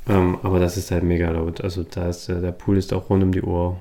[0.10, 1.62] Ähm, aber das ist halt mega laut.
[1.62, 3.80] Also da ist, äh, der Pool ist auch rund um die Uhr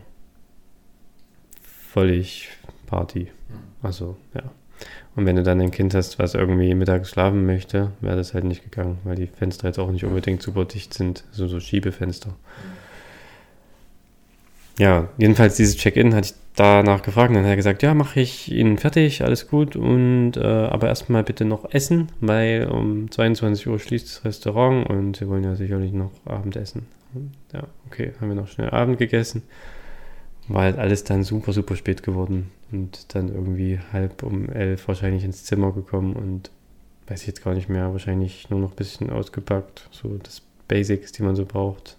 [1.62, 2.48] völlig
[2.87, 3.24] Party.
[3.24, 3.31] Hm.
[3.83, 4.42] Also, ja.
[5.16, 8.44] Und wenn du dann ein Kind hast, was irgendwie mittags schlafen möchte, wäre das halt
[8.44, 11.24] nicht gegangen, weil die Fenster jetzt auch nicht unbedingt super dicht sind.
[11.31, 12.37] Also so Schiebefenster.
[14.81, 17.35] Ja, jedenfalls dieses Check-in hatte ich danach gefragt.
[17.35, 19.77] Dann hat er gesagt, ja, mache ich Ihnen fertig, alles gut.
[19.77, 25.16] Und äh, aber erstmal bitte noch essen, weil um 22 Uhr schließt das Restaurant und
[25.16, 26.87] Sie wollen ja sicherlich noch Abendessen.
[27.53, 29.43] Ja, okay, haben wir noch schnell Abend gegessen
[30.49, 35.25] war halt alles dann super, super spät geworden und dann irgendwie halb um elf wahrscheinlich
[35.25, 36.51] ins Zimmer gekommen und
[37.07, 41.12] weiß ich jetzt gar nicht mehr, wahrscheinlich nur noch ein bisschen ausgepackt, so das Basics,
[41.12, 41.97] die man so braucht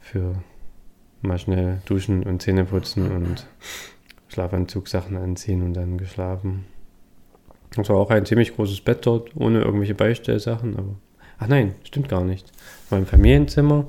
[0.00, 0.34] für
[1.24, 3.46] mal schnell duschen und Zähne putzen und
[4.28, 6.64] Schlafanzugsachen anziehen und dann geschlafen.
[7.76, 10.94] Das war auch ein ziemlich großes Bett dort, ohne irgendwelche Beistellsachen, aber
[11.38, 12.52] ach nein, stimmt gar nicht.
[12.90, 13.86] War im Familienzimmer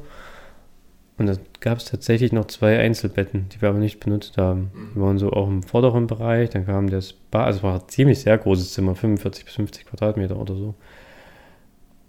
[1.18, 4.72] und da gab es tatsächlich noch zwei Einzelbetten, die wir aber nicht benutzt haben.
[4.94, 7.88] Die waren so auch im vorderen Bereich, dann kam das Bad, also es war ein
[7.88, 10.76] ziemlich sehr großes Zimmer, 45 bis 50 Quadratmeter oder so.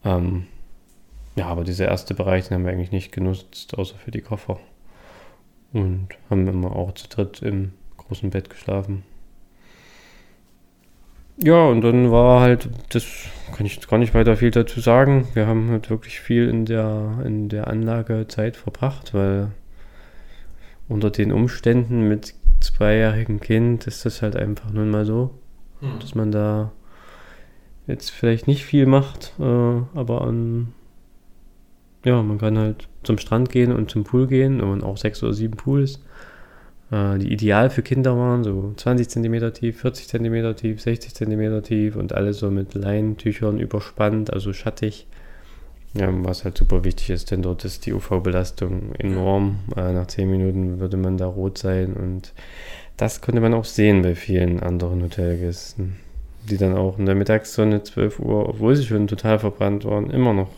[0.05, 0.47] Ähm,
[1.37, 4.59] ja, aber dieser erste Bereich, den haben wir eigentlich nicht genutzt, außer für die Koffer.
[5.77, 9.03] Und haben immer auch zu dritt im großen Bett geschlafen.
[11.37, 13.05] Ja, und dann war halt, das
[13.55, 15.29] kann ich gar nicht weiter viel dazu sagen.
[15.35, 19.51] Wir haben halt wirklich viel in der, in der Anlage Zeit verbracht, weil
[20.89, 25.35] unter den Umständen mit zweijährigem Kind ist das halt einfach nun mal so,
[25.81, 25.99] hm.
[26.01, 26.73] dass man da
[27.87, 30.73] jetzt vielleicht nicht viel macht, äh, aber an,
[32.07, 35.35] ja, man kann halt zum Strand gehen und zum Pool gehen, man auch sechs oder
[35.35, 36.01] sieben Pools
[36.91, 41.63] äh, die ideal für Kinder waren, so 20 cm tief, 40 cm tief, 60 cm
[41.63, 45.07] tief und alles so mit Leintüchern überspannt, also schattig.
[45.95, 49.61] Ja, was halt super wichtig ist, denn dort ist die UV-Belastung enorm.
[49.77, 52.35] Äh, nach 10 Minuten würde man da rot sein und
[52.99, 55.97] das konnte man auch sehen bei vielen anderen Hotelgästen,
[56.49, 60.35] die dann auch in der Mittagssonne 12 Uhr, obwohl sie schon total verbrannt waren, immer
[60.35, 60.51] noch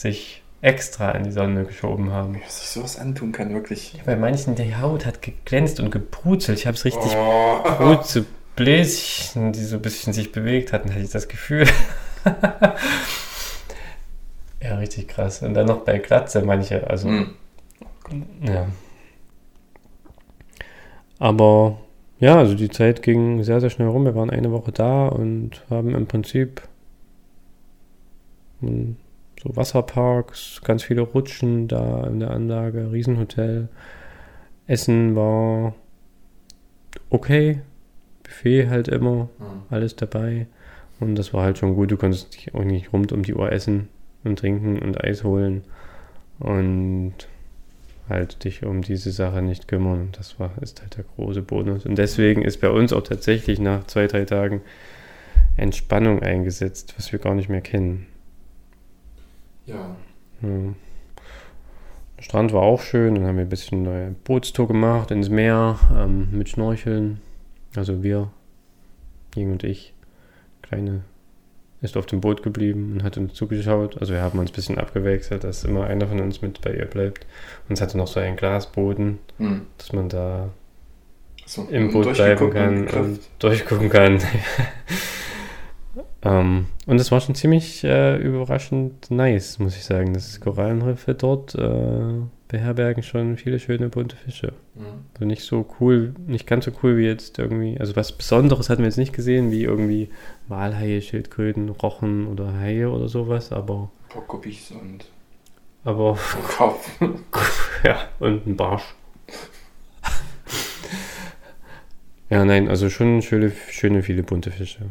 [0.00, 2.34] sich extra in die Sonne geschoben haben.
[2.34, 3.94] Wie sich sowas antun kann, wirklich.
[3.94, 6.58] Ja, bei manchen, die Haut hat geglänzt und gebruzelt.
[6.58, 7.62] Ich habe es richtig oh.
[7.78, 11.66] Brutzelbläschen, die so ein bisschen sich bewegt hatten, hatte ich das Gefühl.
[14.62, 15.42] ja, richtig krass.
[15.42, 17.36] Und dann noch bei Glatze manche, also mm.
[18.42, 18.66] ja.
[21.20, 21.78] Aber
[22.20, 24.04] ja, also die Zeit ging sehr, sehr schnell rum.
[24.04, 26.62] Wir waren eine Woche da und haben im Prinzip
[29.42, 33.68] so Wasserparks, ganz viele Rutschen da in der Anlage, Riesenhotel.
[34.66, 35.74] Essen war
[37.10, 37.60] okay,
[38.22, 39.62] Buffet halt immer, mhm.
[39.70, 40.46] alles dabei.
[41.00, 41.90] Und das war halt schon gut.
[41.90, 43.88] Du konntest dich auch nicht rund um die Uhr essen
[44.24, 45.62] und trinken und Eis holen
[46.40, 47.14] und
[48.08, 50.08] halt dich um diese Sache nicht kümmern.
[50.12, 51.86] Das war, ist halt der große Bonus.
[51.86, 54.62] Und deswegen ist bei uns auch tatsächlich nach zwei, drei Tagen
[55.56, 58.06] Entspannung eingesetzt, was wir gar nicht mehr kennen.
[59.68, 59.96] Ja.
[60.42, 60.74] ja.
[62.16, 65.78] Der Strand war auch schön, dann haben wir ein bisschen neue Bootstour gemacht ins Meer
[65.96, 67.20] ähm, mit Schnorcheln.
[67.76, 68.30] Also wir,
[69.34, 69.94] Jing und ich.
[70.62, 71.02] Kleine
[71.80, 73.98] ist auf dem Boot geblieben und hat uns zugeschaut.
[74.00, 76.86] Also wir haben uns ein bisschen abgewechselt, dass immer einer von uns mit bei ihr
[76.86, 77.26] bleibt.
[77.68, 79.66] Und es hatte noch so einen Glasboden, hm.
[79.76, 80.48] dass man da
[81.46, 84.20] so, im Boot bleiben kann und durchgucken kann.
[86.22, 90.14] Ähm, und es war schon ziemlich äh, überraschend nice, muss ich sagen.
[90.14, 94.52] Das Korallenriffe dort äh, beherbergen schon viele schöne bunte Fische.
[94.74, 95.04] Mhm.
[95.14, 98.82] Also nicht so cool, nicht ganz so cool wie jetzt irgendwie, also was Besonderes hatten
[98.82, 100.10] wir jetzt nicht gesehen, wie irgendwie
[100.48, 105.04] Walhaie, Schildkröten, Rochen oder Haie oder sowas, aber Prokopis und
[105.84, 106.18] Aber
[106.56, 106.90] Kopf.
[107.84, 108.94] ja, und ein Barsch.
[112.30, 114.86] ja, nein, also schon schöne, schöne viele bunte Fische.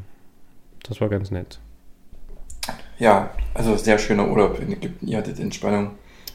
[0.87, 1.59] Das war ganz nett.
[2.99, 5.07] Ja, also sehr schöner Urlaub in Ägypten.
[5.07, 5.91] Ihr hattet Entspannung.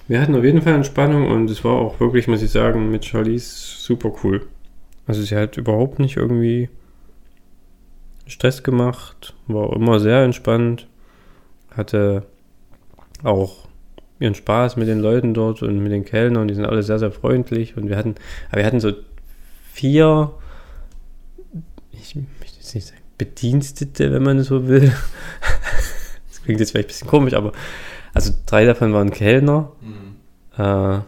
[0.09, 3.05] Wir hatten auf jeden Fall Entspannung und es war auch wirklich, muss ich sagen, mit
[3.05, 4.47] Charlize super cool.
[5.07, 6.69] Also sie hat überhaupt nicht irgendwie
[8.27, 10.89] Stress gemacht, war immer sehr entspannt,
[11.71, 12.25] hatte
[13.23, 13.69] auch
[14.21, 17.11] ihren Spaß mit den Leuten dort und mit den Kellnern, die sind alle sehr, sehr
[17.11, 18.15] freundlich und wir hatten,
[18.51, 18.93] aber wir hatten so
[19.73, 20.33] vier,
[21.93, 24.93] ich möchte jetzt nicht sagen, Bedienstete, wenn man so will.
[26.29, 27.53] Das klingt jetzt vielleicht ein bisschen komisch, aber
[28.15, 29.71] also drei davon waren Kellner
[30.57, 30.99] äh,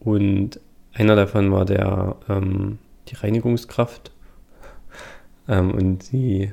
[0.00, 0.58] und
[0.92, 4.10] einer davon war der, ähm, die Reinigungskraft.
[5.46, 6.52] Ähm, und die,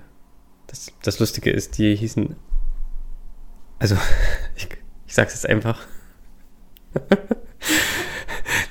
[0.67, 2.35] das, das Lustige ist, die hießen,
[3.79, 3.95] also
[4.55, 4.67] ich,
[5.07, 5.79] ich sag's jetzt einfach.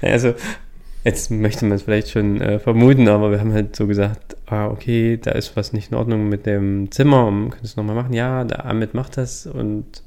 [0.00, 0.34] Naja, also,
[1.08, 4.66] jetzt möchte man es vielleicht schon äh, vermuten, aber wir haben halt so gesagt, ah,
[4.68, 8.12] okay, da ist was nicht in Ordnung mit dem Zimmer, und könntest du nochmal machen?
[8.12, 10.02] Ja, der Ahmed macht das und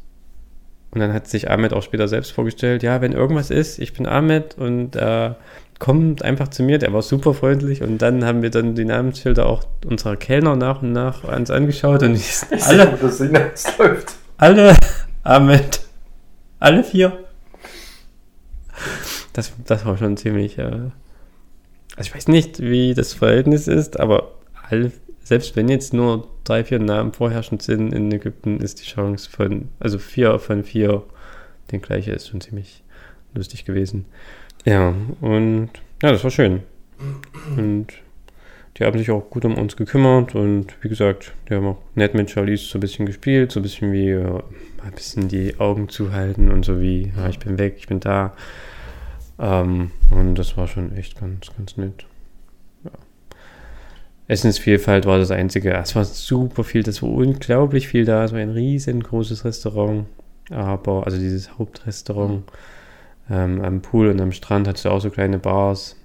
[0.94, 4.06] und dann hat sich Ahmed auch später selbst vorgestellt, ja, wenn irgendwas ist, ich bin
[4.06, 5.32] Ahmed und äh,
[5.80, 9.46] kommt einfach zu mir, der war super freundlich und dann haben wir dann die Namensschilder
[9.46, 14.16] auch unserer Kellner nach und nach uns angeschaut und die sind alle, das läuft.
[14.38, 14.76] alle
[15.24, 15.80] Ahmed,
[16.60, 17.18] alle vier.
[19.34, 20.92] Das, das war schon ziemlich, äh, also
[22.02, 24.34] ich weiß nicht, wie das Verhältnis ist, aber
[24.70, 24.92] alle,
[25.24, 29.70] selbst wenn jetzt nur drei, vier Namen vorherrschend sind in Ägypten, ist die Chance von,
[29.80, 31.04] also vier von vier
[31.72, 32.84] den gleiche ist schon ziemlich
[33.34, 34.06] lustig gewesen.
[34.66, 35.70] Ja, und
[36.02, 36.64] ja, das war schön.
[37.58, 37.88] Und
[38.78, 42.14] die haben sich auch gut um uns gekümmert und wie gesagt, die haben auch nett
[42.14, 44.42] mit Charlize so ein bisschen gespielt, so ein bisschen wie äh,
[44.84, 48.34] ein bisschen die Augen zuhalten und so wie, ja, ich bin weg, ich bin da.
[49.42, 52.06] Ähm, und das war schon echt ganz, ganz nett.
[52.84, 52.92] Ja.
[54.28, 55.74] Essensvielfalt war das einzige.
[55.74, 58.24] Es war super viel, das war unglaublich viel da.
[58.24, 60.06] Es war ein riesengroßes Restaurant.
[60.52, 62.44] Aber, also dieses Hauptrestaurant
[63.30, 65.96] ähm, am Pool und am Strand hattest du auch so kleine Bars.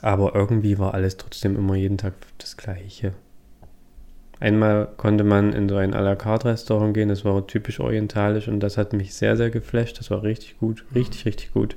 [0.00, 3.12] Aber irgendwie war alles trotzdem immer jeden Tag das Gleiche.
[4.42, 8.48] Einmal konnte man in so ein à la carte Restaurant gehen, das war typisch orientalisch
[8.48, 10.00] und das hat mich sehr, sehr geflasht.
[10.00, 11.76] Das war richtig gut, richtig, richtig gut.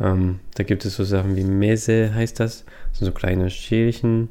[0.00, 2.64] Ähm, da gibt es so Sachen wie Mese, heißt das.
[2.92, 4.28] Das so kleine Schälchen,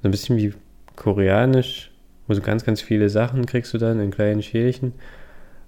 [0.00, 0.54] so ein bisschen wie
[0.96, 1.90] koreanisch,
[2.28, 4.94] wo so ganz, ganz viele Sachen kriegst du dann in kleinen Schälchen.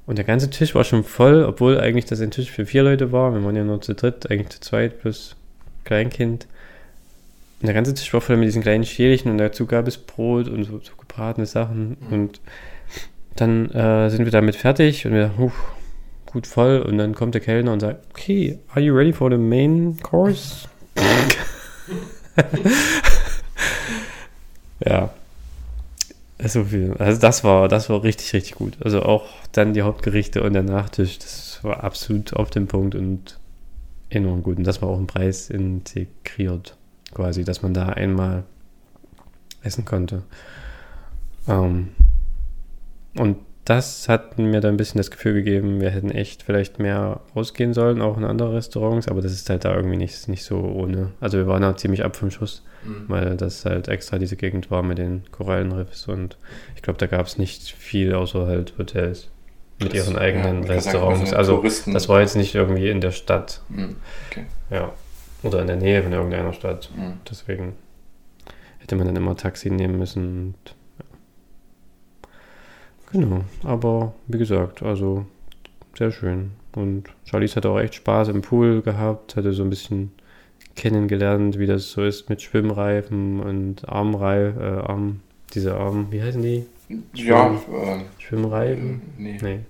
[0.07, 3.13] Und der ganze Tisch war schon voll, obwohl eigentlich das ein Tisch für vier Leute
[3.13, 3.35] war.
[3.35, 5.37] Wir waren ja nur zu dritt, eigentlich zu zweit plus
[5.85, 6.47] Kleinkind.
[7.65, 10.51] Und der ganze Tisch war voll mit diesen kleinen Schälchen und dazu gab es Brot
[10.51, 11.97] und so, so gebratene Sachen.
[12.11, 12.43] Und
[13.37, 15.51] dann äh, sind wir damit fertig und wir, huh,
[16.27, 16.83] gut voll.
[16.83, 20.69] Und dann kommt der Kellner und sagt, okay, are you ready for the main course?
[24.85, 25.09] ja.
[26.45, 26.95] So viel.
[26.99, 28.77] Also das war, das war richtig, richtig gut.
[28.85, 33.39] Also auch dann die Hauptgerichte und der Nachtisch, das war absolut auf dem Punkt und
[34.11, 34.59] enorm gut.
[34.59, 36.77] Und das war auch ein Preis integriert,
[37.15, 38.45] quasi, dass man da einmal
[39.63, 40.23] essen konnte.
[41.49, 41.89] Ähm,
[43.17, 47.21] und das hat mir dann ein bisschen das Gefühl gegeben, wir hätten echt vielleicht mehr
[47.35, 50.59] ausgehen sollen, auch in andere Restaurants, aber das ist halt da irgendwie nicht, nicht so
[50.59, 51.13] ohne.
[51.21, 53.05] Also wir waren da ziemlich ab vom Schuss, Mhm.
[53.09, 56.37] weil das halt extra diese Gegend war mit den Korallenriffs und
[56.77, 59.31] ich glaube, da gab es nicht viel außer halt Hotels
[59.81, 61.33] mit Das- ihren eigenen ja, sagen, Restaurants.
[61.33, 63.97] also Also das war jetzt nicht irgendwie in der Stadt, Mhm.
[64.31, 64.45] Okay.
[64.71, 64.93] ja,
[65.45, 66.91] oder in der Nähe von irgendeiner Stadt.
[66.97, 67.19] Mhm.
[67.29, 67.75] Deswegen
[68.79, 70.55] hätte man dann immer Taxi nehmen müssen.
[70.65, 72.29] Und, ja.
[73.13, 75.27] Genau, aber wie gesagt, also
[75.97, 76.53] sehr schön.
[76.75, 80.11] Und Charlize hatte auch echt Spaß im Pool gehabt, hatte so ein bisschen
[80.75, 85.21] kennengelernt, wie das so ist mit Schwimmreifen und Armreif, äh, Arm,
[85.55, 86.67] diese Arm, wie heißen die?
[87.15, 89.03] Ja, äh, Schwimmreifen?
[89.17, 89.39] nee.
[89.41, 89.61] Nee.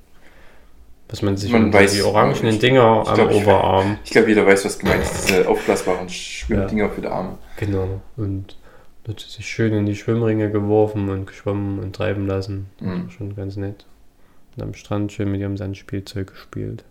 [1.09, 3.99] Was man sich Man um weiß- die orangenen ich- Dinger ich am glaub, ich- Oberarm.
[4.05, 5.29] Ich glaube, jeder weiß, was gemeint ist.
[5.29, 7.39] Diese aufblasbaren Schwimmdinger für die Arme.
[7.59, 8.01] Genau.
[8.17, 8.57] Und
[9.07, 12.67] sie sich schön in die Schwimmringe geworfen und geschwommen und treiben lassen.
[12.81, 13.11] Mhm.
[13.11, 13.85] schon ganz nett.
[14.57, 16.85] Und am Strand schön mit ihrem Sandspielzeug gespielt.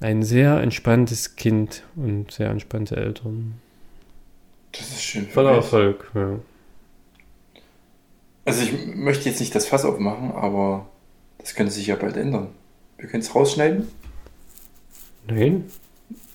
[0.00, 3.54] Ein sehr entspanntes Kind und sehr entspannte Eltern.
[4.72, 5.26] Das ist schön.
[5.28, 5.58] Voller mich.
[5.58, 6.38] Erfolg, ja.
[8.44, 10.88] Also ich möchte jetzt nicht das Fass aufmachen, aber
[11.38, 12.48] das könnte sich ja bald ändern.
[12.98, 13.88] Wir können es rausschneiden.
[15.28, 15.64] Nein,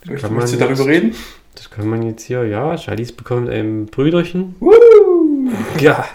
[0.06, 1.16] Möchtest, Kann man möchtest du darüber jetzt- reden?
[1.56, 2.78] das kann man jetzt hier, ja.
[2.78, 4.56] Charlize bekommt ein Brüderchen.
[4.60, 5.50] Woo!
[5.80, 6.06] Ja.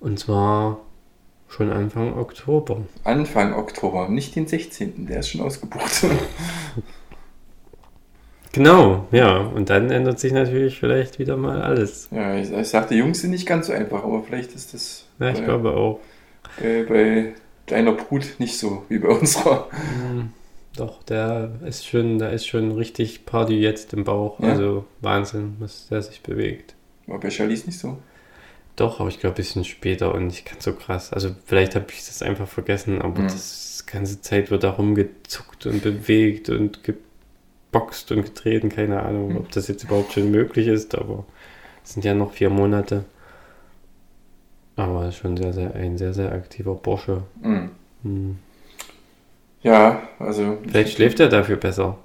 [0.00, 0.80] Und zwar
[1.48, 2.82] Schon Anfang Oktober.
[3.04, 5.06] Anfang Oktober, nicht den 16.
[5.06, 6.04] Der ist schon ausgebucht.
[8.52, 9.38] Genau, ja.
[9.38, 12.08] Und dann ändert sich natürlich vielleicht wieder mal alles.
[12.12, 15.30] ja, ich, ich sagte, Jungs sind nicht ganz so einfach, aber vielleicht ist das Ja,
[15.30, 15.98] ich bei, glaube auch.
[16.60, 17.32] bei, bei
[17.66, 19.68] deiner Brut nicht so wie bei unserer.
[19.70, 20.30] Hm,
[20.76, 24.40] Doch, der ist schon, da ist schon richtig Party jetzt im Bauch.
[24.40, 24.48] Ja.
[24.50, 26.74] Also Wahnsinn, was der sich bewegt.
[27.06, 27.98] War bei Charlize nicht so.
[28.76, 31.12] Doch, aber ich glaube ein bisschen später und nicht ganz so krass.
[31.12, 33.28] Also vielleicht habe ich das einfach vergessen, aber Mhm.
[33.28, 38.68] das ganze Zeit wird da rumgezuckt und bewegt und geboxt und getreten.
[38.70, 39.36] Keine Ahnung, Mhm.
[39.36, 41.24] ob das jetzt überhaupt schon möglich ist, aber
[41.84, 43.04] es sind ja noch vier Monate.
[44.76, 47.22] Aber schon sehr, sehr, ein sehr, sehr aktiver Bursche.
[47.42, 47.70] Mhm.
[48.02, 48.38] Hm.
[49.62, 50.58] Ja, also.
[50.66, 51.96] Vielleicht schläft er dafür besser.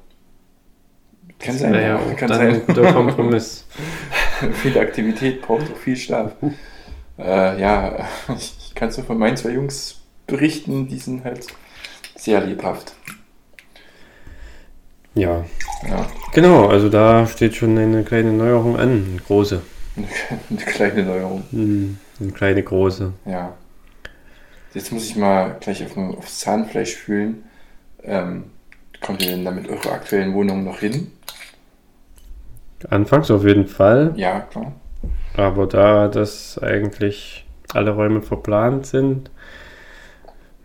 [1.40, 2.54] Kann Das sein, ja, auch kann dann sein.
[2.56, 3.66] ein guter Kompromiss.
[4.62, 6.34] viel Aktivität braucht auch viel Schlaf.
[7.18, 11.48] Äh, ja, ich, kann so von meinen zwei Jungs berichten, die sind halt
[12.16, 12.94] sehr lebhaft.
[15.16, 15.44] Ja,
[15.88, 16.68] Ja, genau.
[16.68, 19.06] Also da steht schon eine kleine Neuerung an.
[19.10, 19.62] Eine große.
[20.50, 21.44] eine kleine Neuerung.
[21.52, 23.14] Hm, eine kleine große.
[23.26, 23.54] Ja.
[24.74, 27.44] Jetzt muss ich mal gleich auf, aufs Zahnfleisch fühlen.
[28.04, 28.46] Ähm,
[29.02, 31.12] kommt ihr denn da mit eurer aktuellen Wohnung noch hin?
[32.90, 34.14] Anfangs auf jeden Fall.
[34.16, 34.74] Ja, klar.
[35.36, 39.32] Aber da das eigentlich alle Räume verplant sind,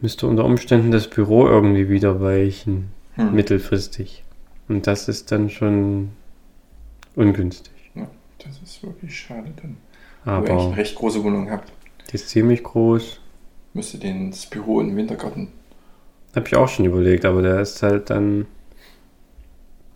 [0.01, 3.35] müsste unter Umständen das Büro irgendwie wieder weichen, Hm.
[3.35, 4.25] mittelfristig.
[4.69, 6.11] Und das ist dann schon
[7.15, 7.73] ungünstig.
[8.39, 9.77] Das ist wirklich schade dann.
[10.25, 11.73] Wenn ihr eigentlich eine Aber recht große Wohnung habt,
[12.11, 13.21] die ist ziemlich groß.
[13.73, 15.49] müsst ihr den, das Büro im Wintergarten.
[16.35, 18.47] Habe ich auch schon überlegt, aber der ist halt dann.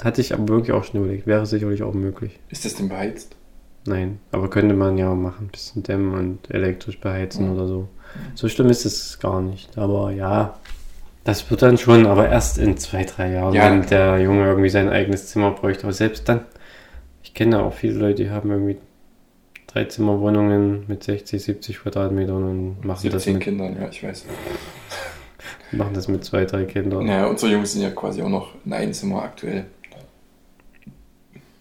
[0.02, 1.26] Hatte ich aber wirklich auch schon überlegt.
[1.26, 2.38] Wäre sicherlich auch möglich.
[2.50, 3.34] Ist das denn beheizt?
[3.86, 5.46] Nein, aber könnte man ja machen.
[5.46, 7.52] Ein bisschen dämmen und elektrisch beheizen Ja.
[7.52, 7.88] oder so.
[8.34, 9.76] So schlimm ist es gar nicht.
[9.76, 10.56] Aber ja,
[11.24, 13.64] das wird dann schon, aber erst in zwei, drei Jahren, Ja.
[13.70, 15.84] wenn der Junge irgendwie sein eigenes Zimmer bräuchte.
[15.84, 16.42] Aber selbst dann,
[17.24, 18.76] ich kenne auch viele Leute, die haben irgendwie
[19.78, 24.24] drei Zimmerwohnungen mit 60, 70 Quadratmetern und machen das, 17 mit, Kindern, ja, ich weiß.
[25.72, 27.06] machen das mit zwei, drei Kindern.
[27.06, 29.66] Naja, unsere Jungs sind ja quasi auch noch in einem Zimmer aktuell.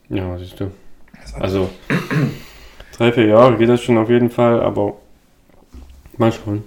[0.09, 0.71] Ja, siehst du.
[1.39, 1.69] Also,
[2.97, 4.97] drei, vier Jahre geht das schon auf jeden Fall, aber
[6.17, 6.63] mal schauen.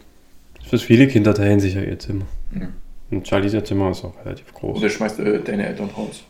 [0.68, 2.26] Für viele Kinder teilen sich ja ihr Zimmer.
[2.52, 2.74] Mhm.
[3.10, 4.78] Und Charlies ihr Zimmer ist auch relativ groß.
[4.78, 6.22] Oder schmeißt äh, deine Eltern raus.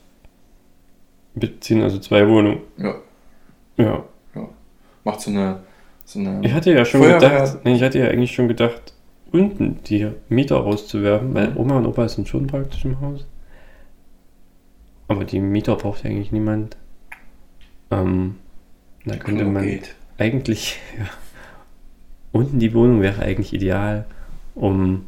[1.35, 2.61] Beziehen also zwei Wohnungen.
[2.78, 2.94] Ja,
[3.76, 4.04] Ja.
[5.04, 5.60] Macht so eine.
[6.04, 8.94] So eine Ich hatte ja schon Feuerwehr- gedacht, nee, ich hatte ja eigentlich schon gedacht,
[9.32, 11.56] unten die Mieter rauszuwerfen, weil Mhm.
[11.56, 13.26] Oma und Opa sind schon praktisch im Haus.
[15.08, 16.76] Aber die Mieter braucht ja eigentlich niemand.
[17.90, 18.36] Ähm,
[19.04, 19.94] da könnte Klo man geht.
[20.18, 21.06] eigentlich, ja,
[22.32, 24.04] unten die Wohnung wäre eigentlich ideal,
[24.54, 25.06] um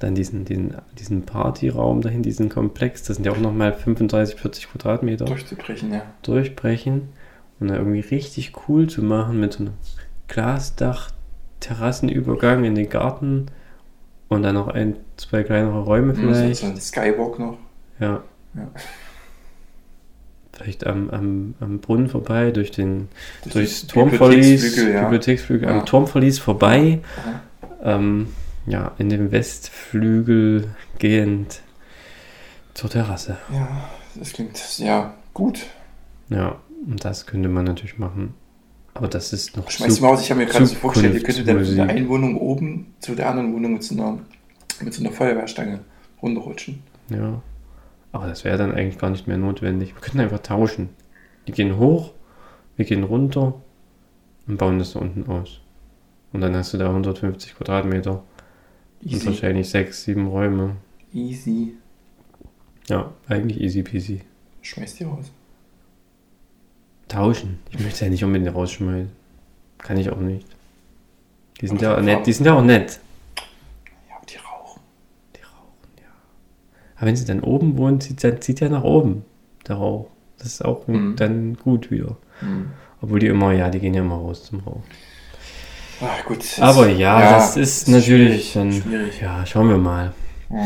[0.00, 4.70] dann diesen, diesen, diesen Partyraum dahin, diesen Komplex, das sind ja auch nochmal 35, 40
[4.70, 6.02] Quadratmeter, durchzubrechen, ja.
[6.22, 7.08] durchbrechen
[7.60, 9.72] und dann irgendwie richtig cool zu machen mit so einem
[10.28, 11.10] Glasdach,
[11.60, 13.46] Terrassenübergang in den Garten
[14.28, 16.60] und dann noch ein, zwei kleinere Räume vielleicht.
[16.60, 17.58] so ein Skywalk noch.
[17.98, 18.22] Ja.
[18.54, 18.68] Ja.
[20.52, 23.08] Vielleicht am, am, am Brunnen vorbei, durch den,
[23.44, 25.00] Durch durchs Turmverlies, Bibliotheksflügel, ja.
[25.02, 25.78] Bibliotheksflügel, Ja.
[25.78, 27.00] am Turmverlies vorbei,
[27.84, 28.28] ähm,
[28.66, 30.68] ja, in den Westflügel
[30.98, 31.60] gehend
[32.74, 33.36] zur Terrasse.
[33.52, 33.68] Ja,
[34.16, 35.66] das klingt ja gut.
[36.28, 38.34] Ja, und das könnte man natürlich machen.
[38.94, 41.46] Aber das ist noch Schmeiß mal aus, ich habe mir gerade so vorgestellt, ihr könntet
[41.46, 44.18] dann von der einen Wohnung oben zu der anderen Wohnung mit so einer,
[44.82, 45.80] mit so einer Feuerwehrstange
[46.20, 46.82] runterrutschen.
[47.10, 47.40] Ja.
[48.10, 49.94] Aber das wäre dann eigentlich gar nicht mehr notwendig.
[49.94, 50.88] Wir könnten einfach tauschen.
[51.46, 52.12] Die gehen hoch,
[52.76, 53.54] wir gehen runter
[54.46, 55.60] und bauen das da unten aus.
[56.32, 58.22] Und dann hast du da 150 Quadratmeter
[59.02, 59.26] und Easy.
[59.26, 60.76] wahrscheinlich sechs, sieben Räume.
[61.12, 61.74] Easy.
[62.88, 64.22] Ja, eigentlich easy peasy.
[64.62, 65.30] Schmeiß die raus.
[67.08, 67.58] Tauschen.
[67.70, 69.10] Ich möchte ja nicht unbedingt rausschmeißen.
[69.78, 70.46] Kann ich auch nicht.
[71.60, 72.26] Die sind ja die nett.
[72.26, 73.00] Die sind ja auch nett.
[74.08, 74.80] Ja, aber die rauchen.
[75.36, 76.08] Die rauchen, ja.
[76.96, 79.24] Aber wenn sie dann oben wohnt, zieht, dann zieht ja nach oben,
[79.66, 80.08] der Rauch.
[80.38, 81.16] Das ist auch Mhm.
[81.16, 82.16] dann gut wieder.
[82.40, 82.70] Hm.
[83.00, 84.82] Obwohl die immer, ja, die gehen ja immer raus zum Rauch.
[86.00, 86.44] Ah, gut.
[86.60, 88.72] Aber ja, das ist natürlich schwierig, dann.
[88.72, 89.20] schwierig.
[89.20, 90.12] Ja, schauen wir mal.
[90.48, 90.58] Hm.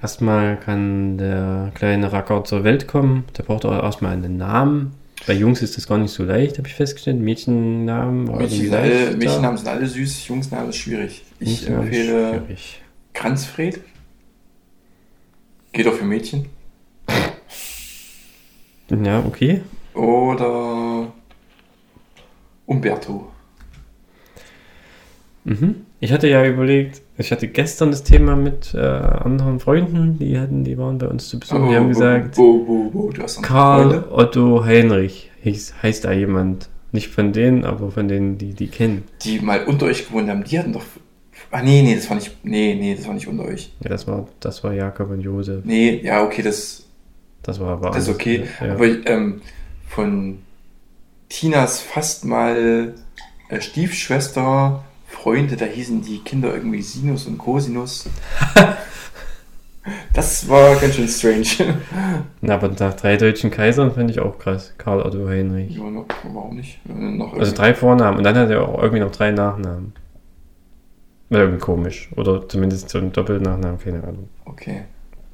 [0.00, 3.24] Erstmal kann der kleine Racker zur Welt kommen.
[3.36, 4.94] Der braucht auch erstmal einen Namen.
[5.26, 7.18] Bei Jungs ist das gar nicht so leicht, habe ich festgestellt.
[7.18, 9.16] Mädchennamen war Mädchen, sind alle.
[9.16, 11.24] Mädchennamen sind alle süß, Jungsnamen ist schwierig.
[11.38, 12.82] Ich empfehle schwierig.
[13.12, 13.80] Kranzfred.
[15.72, 16.46] Geht auch für Mädchen.
[18.90, 19.62] Ja, okay.
[19.94, 21.12] Oder
[22.66, 23.30] Umberto.
[25.44, 25.86] Mhm.
[26.02, 30.64] Ich hatte ja überlegt, ich hatte gestern das Thema mit äh, anderen Freunden, die hatten,
[30.64, 34.04] die waren bei uns zu Besuch, die haben gesagt, du hast noch Karl?
[34.10, 36.70] Otto Heinrich hieß, heißt da jemand.
[36.92, 39.04] Nicht von denen, aber von denen, die die kennen.
[39.22, 40.82] die mal unter euch gewohnt haben, die hatten doch.
[41.52, 42.44] Ah, nee, nee, das war nicht.
[42.44, 43.72] Nee, nee, das war nicht unter euch.
[43.80, 45.64] Ja, das war, das war Jakob und Josef.
[45.64, 46.86] Nee, ja, okay, das,
[47.42, 48.44] Das war aber das ist okay.
[48.60, 48.72] Ja.
[48.72, 49.40] Aber ähm,
[49.88, 50.38] von
[51.28, 52.94] Tinas fast mal
[53.48, 54.84] äh, Stiefschwester,
[55.22, 58.08] Freunde, da hießen die Kinder irgendwie Sinus und Cosinus.
[60.14, 61.78] das war ganz schön strange.
[62.40, 64.72] Na, aber nach drei deutschen Kaisern finde ich auch krass.
[64.78, 65.76] Karl Otto Heinrich.
[65.76, 66.80] ja, noch, warum nicht?
[66.86, 69.92] Noch Also drei Vornamen und dann hat er auch irgendwie noch drei Nachnamen.
[71.28, 72.08] War Irgendwie komisch.
[72.16, 74.28] Oder zumindest so ein Doppelnachnamen, keine Ahnung.
[74.46, 74.82] Okay,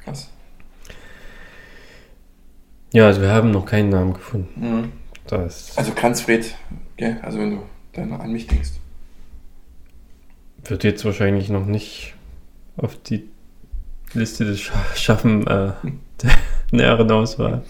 [0.05, 0.30] krass.
[2.93, 4.49] Ja, also wir haben noch keinen Namen gefunden.
[4.57, 4.93] Mhm.
[5.26, 6.55] Das Also Kranzfred,
[6.97, 7.18] gell?
[7.22, 7.62] Also wenn du
[7.93, 8.72] dann an mich denkst.
[10.71, 12.14] Wird jetzt wahrscheinlich noch nicht
[12.77, 13.29] auf die
[14.14, 15.73] Liste des Scha Schaffen äh,
[16.23, 16.33] der
[16.71, 17.62] näheren Auswahl.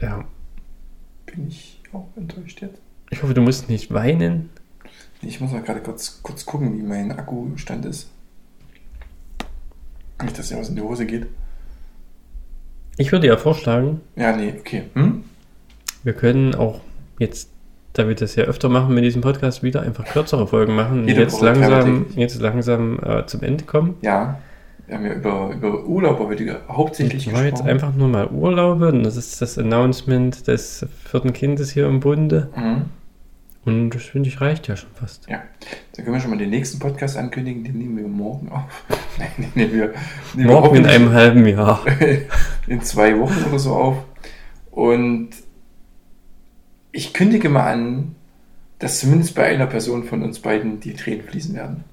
[0.00, 0.24] Ja,
[1.26, 2.78] Bin ich auch enttäuscht jetzt.
[3.10, 4.50] ich hoffe, du musst nicht weinen.
[5.22, 8.10] Ich muss mal gerade kurz, kurz gucken, wie mein Akkustand ist.
[10.22, 11.26] Nicht, dass ja was in die Hose geht.
[12.96, 14.84] Ich würde ja vorschlagen, Ja, nee, okay.
[14.94, 15.24] Hm?
[16.02, 16.80] wir können auch
[17.18, 17.48] jetzt,
[17.94, 21.08] da wir das ja öfter machen mit diesem Podcast, wieder einfach kürzere Folgen machen und
[21.08, 23.96] Jede jetzt Woche langsam, jetzt langsam äh, zum Ende kommen.
[24.02, 24.40] Ja,
[24.86, 28.88] wir haben ja über, über Urlaub heute hauptsächlich Ich mache jetzt einfach nur mal Urlaube
[28.88, 32.50] und das ist das Announcement des vierten Kindes hier im Bunde.
[32.56, 32.82] Mhm.
[33.64, 35.26] Und das finde ich reicht ja schon fast.
[35.30, 35.42] Ja,
[35.96, 37.64] da können wir schon mal den nächsten Podcast ankündigen.
[37.64, 38.84] Den nehmen wir morgen auf.
[39.18, 39.94] Nein, den nehmen wir,
[40.34, 41.82] nehmen wir Morgen in hoffentlich einem halben Jahr.
[42.66, 43.96] in zwei Wochen oder so auf.
[44.70, 45.30] Und
[46.94, 48.14] ich kündige mal an,
[48.78, 51.84] dass zumindest bei einer Person von uns beiden die Tränen fließen werden.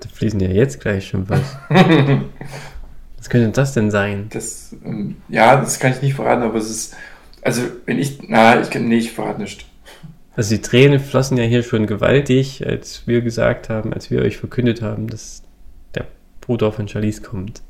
[0.00, 1.40] Da fließen ja jetzt gleich schon was.
[3.18, 4.26] Was könnte das denn sein?
[4.30, 6.94] Das, ähm, ja, das kann ich nicht verraten, aber es ist,
[7.40, 9.64] also wenn ich, na, ich kann, nee, ich verrate nicht.
[10.36, 14.36] Also die Tränen flossen ja hier schon gewaltig, als wir gesagt haben, als wir euch
[14.36, 15.42] verkündet haben, dass
[15.94, 16.06] der
[16.42, 17.62] Bruder von Charlize kommt.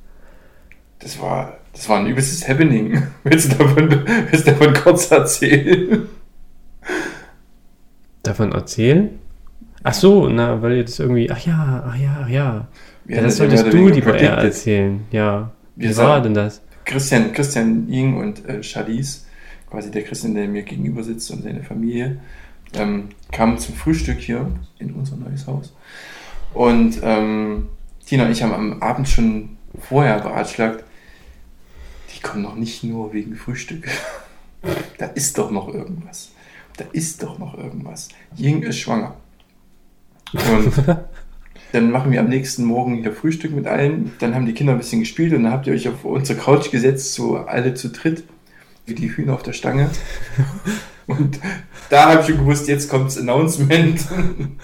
[0.99, 3.07] Das war, das war ein übelstes Happening.
[3.23, 3.91] Willst du davon,
[4.31, 6.09] willst du davon kurz erzählen?
[8.23, 9.19] Davon erzählen?
[9.83, 12.69] Ach so, na, weil das irgendwie, ach ja, ach ja, ach ja.
[13.07, 14.45] Ja das solltest du lieber eher predicted.
[14.45, 15.53] erzählen, ja.
[15.77, 16.63] Wir Wie war denn das?
[16.85, 19.21] Christian, Christian Ying und äh, Charlize,
[19.71, 22.19] quasi der Christian, der mir gegenüber sitzt und seine Familie,
[22.75, 25.75] ähm, kamen zum Frühstück hier in unser neues Haus.
[26.55, 27.69] Und ähm,
[28.07, 30.85] Tina und ich haben am Abend schon vorher beratschlagt,
[32.15, 33.89] die kommen doch nicht nur wegen Frühstück.
[34.99, 36.31] da ist doch noch irgendwas.
[36.77, 38.09] Da ist doch noch irgendwas.
[38.37, 39.17] Ying ist schwanger.
[40.33, 40.73] Und
[41.73, 44.13] dann machen wir am nächsten Morgen hier Frühstück mit allen.
[44.19, 46.71] Dann haben die Kinder ein bisschen gespielt und dann habt ihr euch auf unsere Couch
[46.71, 48.25] gesetzt, so alle zu dritt,
[48.87, 49.91] wie die Hühner auf der Stange.
[51.07, 51.39] Und
[51.91, 54.07] da habe ich schon gewusst, jetzt kommt das Announcement.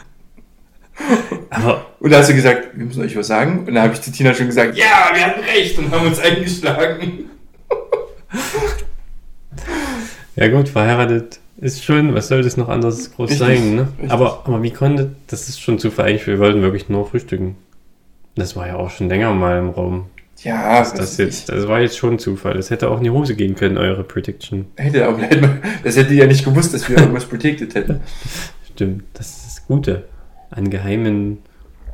[1.50, 3.66] Aber Und da hast du gesagt, wir müssen euch was sagen.
[3.66, 6.18] Und da habe ich zu Tina schon gesagt, ja, wir hatten recht und haben uns
[6.18, 7.28] eingeschlagen.
[10.34, 13.88] Ja gut, verheiratet ist schon, was soll das noch anderes groß Richtig, sein, ne?
[13.98, 14.10] richtig.
[14.10, 17.56] Aber, aber wie konnte, das ist schon Zufall, eigentlich, wir wollten wirklich nur frühstücken.
[18.34, 20.06] Das war ja auch schon länger mal im Raum.
[20.42, 22.54] Ja, Das, das, jetzt, das war jetzt schon Zufall.
[22.54, 24.66] Das hätte auch in die Hose gehen können, eure Prediction.
[24.76, 25.20] Hätte aber
[25.84, 28.00] das hätte ja nicht gewusst, dass wir irgendwas predicted hätten.
[28.72, 30.04] Stimmt, das ist das Gute
[30.50, 31.38] an geheimen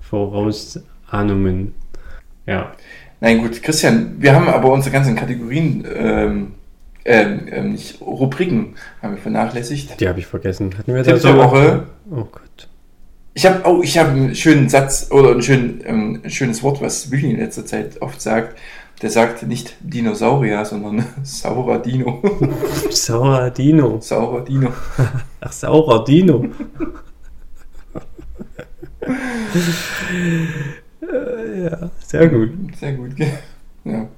[0.01, 1.75] Vorausahnungen.
[2.47, 2.73] Ja,
[3.21, 6.55] Nein, gut, Christian, wir haben aber unsere ganzen Kategorien, ähm,
[7.07, 10.01] ähm, ähm, nicht Rubriken, haben wir vernachlässigt.
[10.01, 10.77] die habe ich vergessen.
[10.77, 11.37] Hatten wir Tipp der?
[11.37, 11.87] Woche.
[12.11, 12.69] Oh Gott.
[13.35, 16.81] Ich habe oh, ich habe einen schönen Satz oder ein, schön, ähm, ein schönes Wort,
[16.81, 18.59] was Willi in letzter Zeit oft sagt.
[19.03, 22.23] Der sagt nicht Dinosaurier, sondern saurer Dino.
[22.91, 24.01] Saurer Dino.
[24.01, 24.73] saurer Dino.
[25.41, 26.47] Ach, saurer Dino.
[31.03, 32.51] Äh, ja, sehr gut.
[32.81, 33.39] Sehr gut, gell?
[33.85, 34.09] Ja.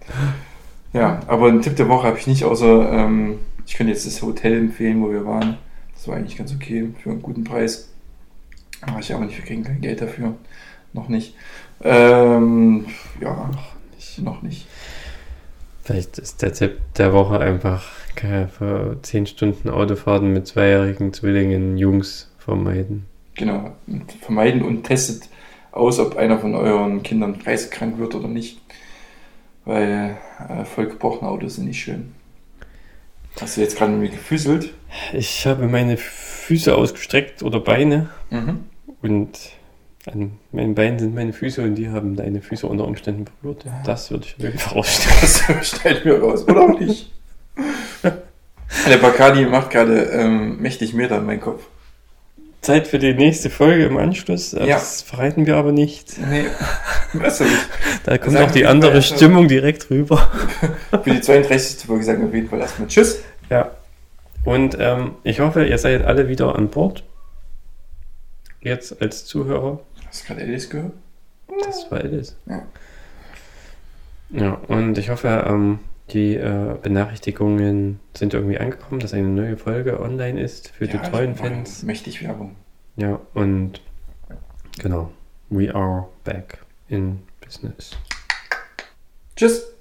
[0.92, 4.22] Ja, aber einen Tipp der Woche habe ich nicht, außer ähm, ich könnte jetzt das
[4.22, 5.58] Hotel empfehlen, wo wir waren.
[5.94, 7.90] Das war eigentlich ganz okay für einen guten Preis.
[8.80, 10.34] Aber ich aber nicht, wir kriegen kein Geld dafür.
[10.92, 11.34] Noch nicht.
[11.82, 12.86] Ähm,
[13.20, 13.50] ja,
[13.94, 14.22] Nicht.
[14.22, 14.66] noch nicht.
[15.82, 17.82] Vielleicht ist der Tipp der Woche einfach
[18.58, 23.06] für 10 Stunden Autofahrten mit zweijährigen Zwillingen Jungs vermeiden.
[23.36, 23.70] Genau.
[24.20, 25.28] Vermeiden und testet
[25.70, 28.60] aus, ob einer von euren Kindern reisekrank wird oder nicht.
[29.68, 30.16] Weil
[30.48, 32.14] äh, vollgebrochene Autos sind nicht schön.
[33.38, 34.72] Hast du jetzt gerade mit mir gefüßelt?
[35.12, 38.64] Ich habe meine Füße ausgestreckt oder Beine Mhm.
[39.02, 39.38] und
[40.10, 43.64] an meinen Beinen sind meine Füße und die haben deine Füße unter Umständen berührt.
[43.66, 43.82] Ja.
[43.84, 45.58] Das würde ich auf jeden Fall rausstellen.
[45.58, 46.48] Das stellt mir raus.
[46.48, 47.12] Oder auch nicht.
[48.88, 51.64] Der Bacardi macht gerade ähm, mächtig Meter in meinen Kopf.
[52.60, 54.52] Zeit für die nächste Folge im Anschluss.
[54.52, 54.66] Ja.
[54.66, 56.18] Das verraten wir aber nicht.
[56.18, 56.46] Nee,
[57.12, 57.68] weißt du nicht.
[58.04, 60.30] Da kommt auch die andere Stimmung direkt rüber.
[61.02, 61.86] Für die 32.
[61.86, 63.20] Folge sagen wir auf jeden Fall erstmal Tschüss.
[63.48, 63.70] Ja.
[64.44, 67.04] Und ähm, ich hoffe, ihr seid alle wieder an Bord.
[68.60, 69.80] Jetzt als Zuhörer.
[70.06, 70.92] Hast du gerade Alice gehört?
[71.64, 72.36] Das war alles.
[72.46, 72.62] Ja.
[74.30, 75.78] Ja, und ich hoffe, ähm,
[76.12, 81.10] die äh, Benachrichtigungen sind irgendwie angekommen, dass eine neue Folge online ist für ja, die
[81.10, 81.82] treuen Fans.
[81.82, 82.56] Mächtig Werbung.
[82.96, 83.82] Ja, und
[84.78, 85.10] genau.
[85.50, 87.96] We are back in business.
[89.36, 89.74] Tschüss!